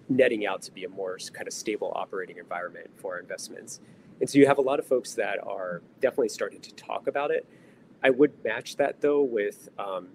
netting 0.09 0.47
out 0.47 0.63
to 0.63 0.73
be 0.73 0.85
a 0.85 0.89
more 0.89 1.19
kind 1.33 1.47
of 1.47 1.53
stable 1.53 1.93
operating 1.95 2.39
environment 2.39 2.89
for 2.97 3.15
our 3.15 3.21
investments. 3.21 3.81
And 4.21 4.29
so 4.29 4.39
you 4.39 4.47
have 4.47 4.59
a 4.59 4.63
lot 4.63 4.79
of 4.79 4.87
folks 4.87 5.15
that 5.15 5.39
are 5.47 5.83
definitely 6.01 6.29
starting 6.29 6.61
to 6.61 6.75
talk 6.75 7.07
about 7.07 7.31
it. 7.31 7.47
I 8.03 8.11
would 8.11 8.33
match 8.45 8.77
that 8.77 9.01
though 9.01 9.23
with 9.23 9.69
um, 9.79 10.09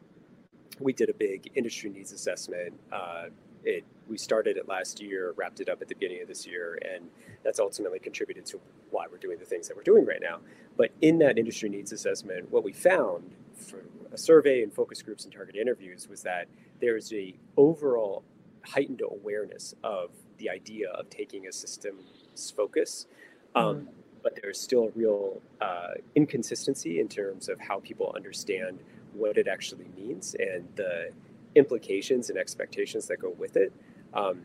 we 0.80 0.94
did 0.94 1.10
a 1.10 1.14
big 1.14 1.52
industry 1.56 1.90
needs 1.90 2.12
assessment 2.12 2.74
uh, 2.92 3.26
it 3.68 3.84
we 4.08 4.18
started 4.18 4.56
it 4.56 4.70
last 4.70 5.02
year, 5.02 5.34
wrapped 5.36 5.60
it 5.60 5.68
up 5.68 5.82
at 5.82 5.90
the 5.90 5.96
beginning 5.96 6.22
of 6.22 6.30
this 6.30 6.48
year, 6.48 6.80
and 6.90 7.10
that's 7.44 7.60
ultimately 7.60 8.00
contributed 8.00 8.46
to 8.46 8.60
why 8.90 9.06
we're 9.12 9.18
doing 9.18 9.38
the 9.38 9.46
things 9.46 9.68
that 9.68 9.76
we're 9.76 9.84
doing 9.84 10.06
right 10.06 10.22
now. 10.22 10.40
But 10.78 10.92
in 11.02 11.20
that 11.20 11.38
industry 11.38 11.68
needs 11.68 11.92
assessment, 11.92 12.50
what 12.50 12.64
we 12.64 12.72
found 12.72 13.32
for 13.54 13.84
a 14.14 14.18
survey 14.18 14.64
and 14.64 14.72
focus 14.72 15.02
groups 15.02 15.26
and 15.26 15.34
target 15.34 15.58
interviews 15.58 16.08
was 16.08 16.22
that 16.24 16.48
there's 16.80 17.12
a 17.12 17.36
overall 17.58 18.24
heightened 18.64 19.02
awareness 19.02 19.76
of 19.84 20.12
the 20.38 20.50
idea 20.50 20.90
of 20.92 21.10
taking 21.10 21.48
a 21.48 21.52
systems 21.52 22.54
focus. 22.56 23.08
Um, 23.56 23.64
mm-hmm. 23.64 23.86
But 24.24 24.40
there's 24.42 24.60
still 24.60 24.86
a 24.86 24.92
real 24.92 25.42
uh, 25.62 25.96
inconsistency 26.16 27.00
in 27.00 27.08
terms 27.08 27.50
of 27.50 27.60
how 27.60 27.80
people 27.80 28.14
understand 28.16 28.80
what 29.18 29.38
it 29.38 29.48
actually 29.48 29.88
means 29.96 30.36
and 30.40 30.68
the 30.76 31.10
implications 31.56 32.30
and 32.30 32.38
expectations 32.38 33.08
that 33.08 33.20
go 33.20 33.32
with 33.38 33.58
it, 33.58 33.74
um, 34.14 34.42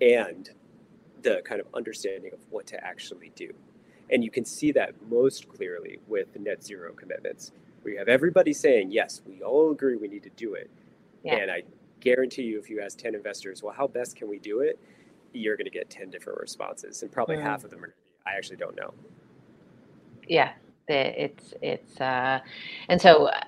and 0.00 0.50
the 1.22 1.42
kind 1.44 1.60
of 1.60 1.66
understanding 1.74 2.32
of 2.32 2.38
what 2.50 2.66
to 2.66 2.84
actually 2.84 3.32
do. 3.34 3.52
And 4.10 4.22
you 4.22 4.30
can 4.30 4.44
see 4.44 4.72
that 4.72 4.94
most 5.08 5.48
clearly 5.48 5.98
with 6.06 6.32
the 6.32 6.38
net 6.38 6.62
zero 6.62 6.92
commitments. 6.92 7.52
We 7.82 7.96
have 7.96 8.08
everybody 8.08 8.52
saying, 8.52 8.92
yes, 8.92 9.22
we 9.26 9.42
all 9.42 9.70
agree 9.70 9.96
we 9.96 10.08
need 10.08 10.22
to 10.24 10.30
do 10.30 10.54
it. 10.54 10.70
Yeah. 11.22 11.36
And 11.36 11.50
I 11.50 11.62
guarantee 12.00 12.42
you, 12.42 12.58
if 12.58 12.68
you 12.68 12.80
ask 12.80 12.98
10 12.98 13.14
investors, 13.14 13.62
well, 13.62 13.74
how 13.74 13.86
best 13.86 14.16
can 14.16 14.28
we 14.28 14.38
do 14.38 14.60
it? 14.60 14.78
You're 15.32 15.56
going 15.56 15.64
to 15.64 15.70
get 15.70 15.90
10 15.90 16.10
different 16.10 16.38
responses. 16.38 17.02
And 17.02 17.10
probably 17.10 17.36
mm. 17.36 17.42
half 17.42 17.64
of 17.64 17.70
them 17.70 17.82
are, 17.82 17.94
I 18.26 18.36
actually 18.36 18.56
don't 18.56 18.76
know. 18.76 18.92
Yeah, 20.28 20.52
it's 20.88 21.54
it's 21.62 22.00
uh, 22.00 22.40
and 22.88 23.00
so 23.00 23.26
uh, 23.26 23.40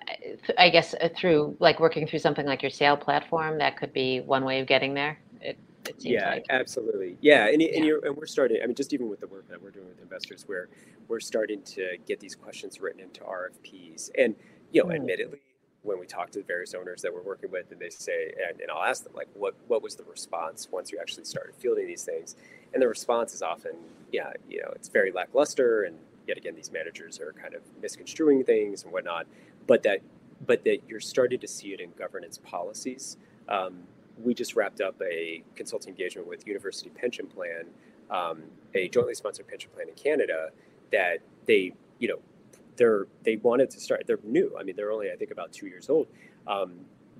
I 0.58 0.70
guess 0.70 0.94
uh, 0.94 1.08
through 1.14 1.56
like 1.60 1.80
working 1.80 2.06
through 2.06 2.20
something 2.20 2.46
like 2.46 2.62
your 2.62 2.70
SAIL 2.70 2.96
platform, 2.96 3.58
that 3.58 3.76
could 3.76 3.92
be 3.92 4.20
one 4.20 4.44
way 4.44 4.60
of 4.60 4.66
getting 4.66 4.94
there. 4.94 5.18
It, 5.40 5.58
it 5.86 5.96
yeah, 5.98 6.30
like. 6.30 6.46
absolutely. 6.50 7.16
Yeah, 7.20 7.46
and, 7.46 7.62
and, 7.62 7.84
yeah. 7.84 7.94
and 8.04 8.16
we're 8.16 8.26
starting. 8.26 8.60
I 8.62 8.66
mean, 8.66 8.74
just 8.74 8.92
even 8.92 9.08
with 9.08 9.20
the 9.20 9.26
work 9.26 9.48
that 9.48 9.60
we're 9.60 9.70
doing 9.70 9.88
with 9.88 10.00
investors, 10.00 10.44
where 10.46 10.68
we're 11.08 11.20
starting 11.20 11.62
to 11.62 11.96
get 12.06 12.20
these 12.20 12.34
questions 12.34 12.80
written 12.80 13.00
into 13.00 13.20
RFPs, 13.20 14.10
and 14.18 14.34
you 14.72 14.82
know, 14.82 14.90
mm. 14.90 14.96
admittedly, 14.96 15.38
when 15.82 16.00
we 16.00 16.06
talk 16.06 16.30
to 16.30 16.40
the 16.40 16.44
various 16.44 16.74
owners 16.74 17.02
that 17.02 17.14
we're 17.14 17.22
working 17.22 17.50
with, 17.50 17.70
and 17.70 17.80
they 17.80 17.90
say, 17.90 18.32
and, 18.48 18.60
and 18.60 18.70
I'll 18.70 18.82
ask 18.82 19.04
them 19.04 19.12
like, 19.14 19.28
what 19.34 19.54
what 19.68 19.82
was 19.82 19.94
the 19.94 20.04
response 20.04 20.68
once 20.70 20.90
you 20.90 20.98
actually 21.00 21.24
started 21.24 21.54
fielding 21.56 21.86
these 21.86 22.04
things, 22.04 22.36
and 22.72 22.82
the 22.82 22.88
response 22.88 23.34
is 23.34 23.42
often, 23.42 23.72
yeah, 24.12 24.32
you 24.48 24.60
know, 24.62 24.72
it's 24.74 24.88
very 24.88 25.12
lackluster 25.12 25.84
and 25.84 25.96
yet 26.26 26.36
again 26.36 26.54
these 26.54 26.72
managers 26.72 27.20
are 27.20 27.32
kind 27.32 27.54
of 27.54 27.62
misconstruing 27.80 28.44
things 28.44 28.82
and 28.82 28.92
whatnot 28.92 29.26
but 29.66 29.82
that 29.82 30.00
but 30.44 30.64
that 30.64 30.80
you're 30.88 31.00
starting 31.00 31.40
to 31.40 31.48
see 31.48 31.68
it 31.68 31.80
in 31.80 31.90
governance 31.98 32.38
policies. 32.38 33.16
Um, 33.48 33.84
we 34.22 34.34
just 34.34 34.56
wrapped 34.56 34.80
up 34.80 35.00
a 35.02 35.42
consulting 35.54 35.90
engagement 35.90 36.26
with 36.26 36.46
university 36.46 36.90
pension 36.90 37.26
plan 37.26 37.66
um, 38.10 38.42
a 38.74 38.88
jointly 38.88 39.14
sponsored 39.14 39.46
pension 39.46 39.70
plan 39.74 39.88
in 39.88 39.94
canada 39.94 40.50
that 40.92 41.18
they 41.46 41.72
you 41.98 42.08
know 42.08 42.18
they're 42.76 43.06
they 43.24 43.36
wanted 43.36 43.70
to 43.70 43.80
start 43.80 44.04
they're 44.06 44.18
new. 44.22 44.54
I 44.58 44.62
mean 44.62 44.76
they're 44.76 44.92
only 44.92 45.10
i 45.10 45.16
think 45.16 45.30
about 45.30 45.52
two 45.52 45.66
years 45.66 45.88
old. 45.88 46.06
Um, 46.46 46.74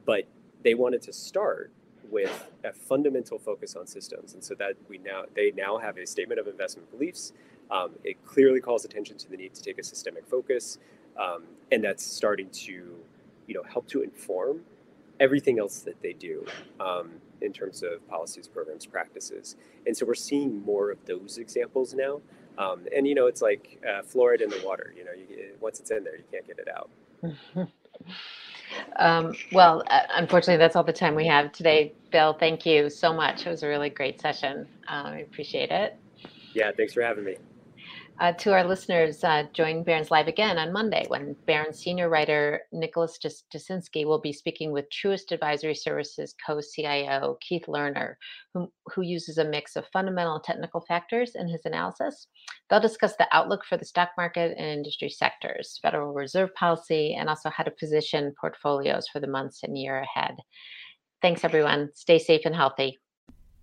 but 0.05 0.27
they 0.63 0.75
wanted 0.75 1.03
to 1.03 1.13
start 1.13 1.71
with 2.11 2.49
a 2.65 2.73
fundamental 2.73 3.39
focus 3.39 3.75
on 3.75 3.87
systems. 3.87 4.35
And 4.35 4.45
so 4.45 4.55
that 4.55 4.75
we 4.89 4.99
now 4.99 5.25
they 5.35 5.53
now 5.57 5.79
have 5.79 5.99
a 5.99 6.07
statement 6.07 6.41
of 6.41 6.47
investment 6.47 6.91
beliefs 6.91 7.33
um, 7.71 7.93
it 8.05 8.25
clearly 8.25 8.61
calls 8.61 8.85
attention 8.85 9.17
to 9.19 9.31
the 9.31 9.37
need 9.37 9.55
to 9.55 9.63
take 9.63 9.79
a 9.79 9.83
systemic 9.83 10.27
focus, 10.27 10.79
um, 11.21 11.45
and 11.73 11.83
that's 11.83 12.05
starting 12.05 12.49
to, 12.51 12.95
you 13.47 13.55
know, 13.55 13.63
help 13.65 13.87
to 13.89 14.03
inform 14.03 14.61
everything 15.19 15.59
else 15.59 15.81
that 15.81 16.01
they 16.03 16.13
do 16.13 16.45
um, 16.79 17.11
in 17.41 17.53
terms 17.53 17.83
of 17.83 18.07
policies, 18.09 18.47
programs, 18.47 18.87
practices. 18.87 19.57
And 19.87 19.97
so 19.97 20.05
we're 20.05 20.15
seeing 20.15 20.63
more 20.65 20.91
of 20.91 20.99
those 21.07 21.39
examples 21.39 21.95
now. 21.95 22.21
Um, 22.59 22.87
and 22.95 23.07
you 23.07 23.15
know, 23.15 23.27
it's 23.27 23.43
like 23.43 23.83
uh, 23.87 24.03
fluoride 24.03 24.43
in 24.43 24.51
the 24.51 24.61
water. 24.65 24.95
You 24.97 25.05
know, 25.05 25.13
you, 25.13 25.55
once 25.61 25.81
it's 25.81 25.91
in 25.91 26.05
there, 26.05 26.17
you 26.17 26.25
can't 26.31 26.47
get 26.47 26.59
it 26.59 26.69
out. 26.69 26.91
Um, 28.97 29.35
well, 29.53 29.83
uh, 29.89 30.01
unfortunately, 30.17 30.57
that's 30.57 30.77
all 30.77 30.85
the 30.85 30.93
time 30.93 31.15
we 31.15 31.27
have 31.27 31.53
today. 31.53 31.95
Bill, 32.11 32.35
thank 32.35 32.67
you 32.67 32.91
so 32.91 33.13
much. 33.13 33.47
It 33.47 33.51
was 33.51 33.63
a 33.63 33.69
really 33.69 33.91
great 33.91 34.21
session. 34.21 34.67
Uh, 34.89 35.03
I 35.05 35.19
appreciate 35.19 35.71
it. 35.71 35.97
Yeah, 36.53 36.73
thanks 36.77 36.93
for 36.93 37.03
having 37.03 37.25
me. 37.25 37.37
Uh, 38.19 38.33
to 38.33 38.51
our 38.51 38.65
listeners, 38.65 39.23
uh, 39.25 39.43
join 39.53 39.85
Barron's 39.85 40.11
Live 40.11 40.27
again 40.27 40.57
on 40.57 40.73
Monday 40.73 41.05
when 41.09 41.37
Barron's 41.47 41.79
senior 41.79 42.09
writer 42.09 42.63
Nicholas 42.73 43.19
Jasinski 43.23 44.07
will 44.07 44.21
be 44.21 44.33
speaking 44.33 44.73
with 44.73 44.87
Truist 44.89 45.33
Advisory 45.33 45.75
Services 45.75 46.35
co-CIO 46.47 47.37
Keith 47.43 47.67
Lerner, 47.69 48.15
who, 48.55 48.73
who 48.87 49.03
uses 49.03 49.37
a 49.37 49.45
mix 49.45 49.77
of 49.77 49.85
fundamental 49.93 50.37
and 50.37 50.45
technical 50.45 50.81
factors 50.81 51.33
in 51.35 51.47
his 51.47 51.61
analysis. 51.67 52.29
They'll 52.71 52.81
discuss 52.81 53.17
the 53.17 53.29
outlook 53.33 53.67
for 53.69 53.77
the 53.77 53.85
stock 53.85 54.11
market 54.17 54.57
and 54.57 54.67
industry 54.67 55.11
sectors, 55.11 55.79
Federal 55.83 56.15
Reserve 56.15 56.55
policy, 56.55 57.15
and 57.15 57.29
also 57.29 57.51
how 57.51 57.65
to 57.65 57.71
position 57.71 58.33
portfolios 58.41 59.09
for 59.09 59.21
the 59.21 59.27
months 59.27 59.63
and 59.63 59.77
year 59.77 59.99
ahead. 59.99 60.37
Thanks, 61.21 61.45
everyone. 61.45 61.91
Stay 61.93 62.19
safe 62.19 62.43
and 62.47 62.55
healthy. 62.55 62.99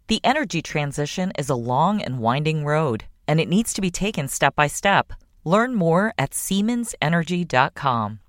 The 0.10 0.22
energy 0.24 0.62
transition 0.62 1.32
is 1.40 1.50
a 1.50 1.56
long 1.56 2.04
and 2.04 2.20
winding 2.20 2.66
road 2.66 3.06
and 3.28 3.40
it 3.40 3.50
needs 3.50 3.74
to 3.74 3.82
be 3.82 3.92
taken 3.92 4.28
step 4.28 4.56
by 4.56 4.68
step. 4.68 5.14
Learn 5.44 5.76
more 5.76 6.14
at 6.18 6.32
SiemensEnergy.com. 6.32 8.20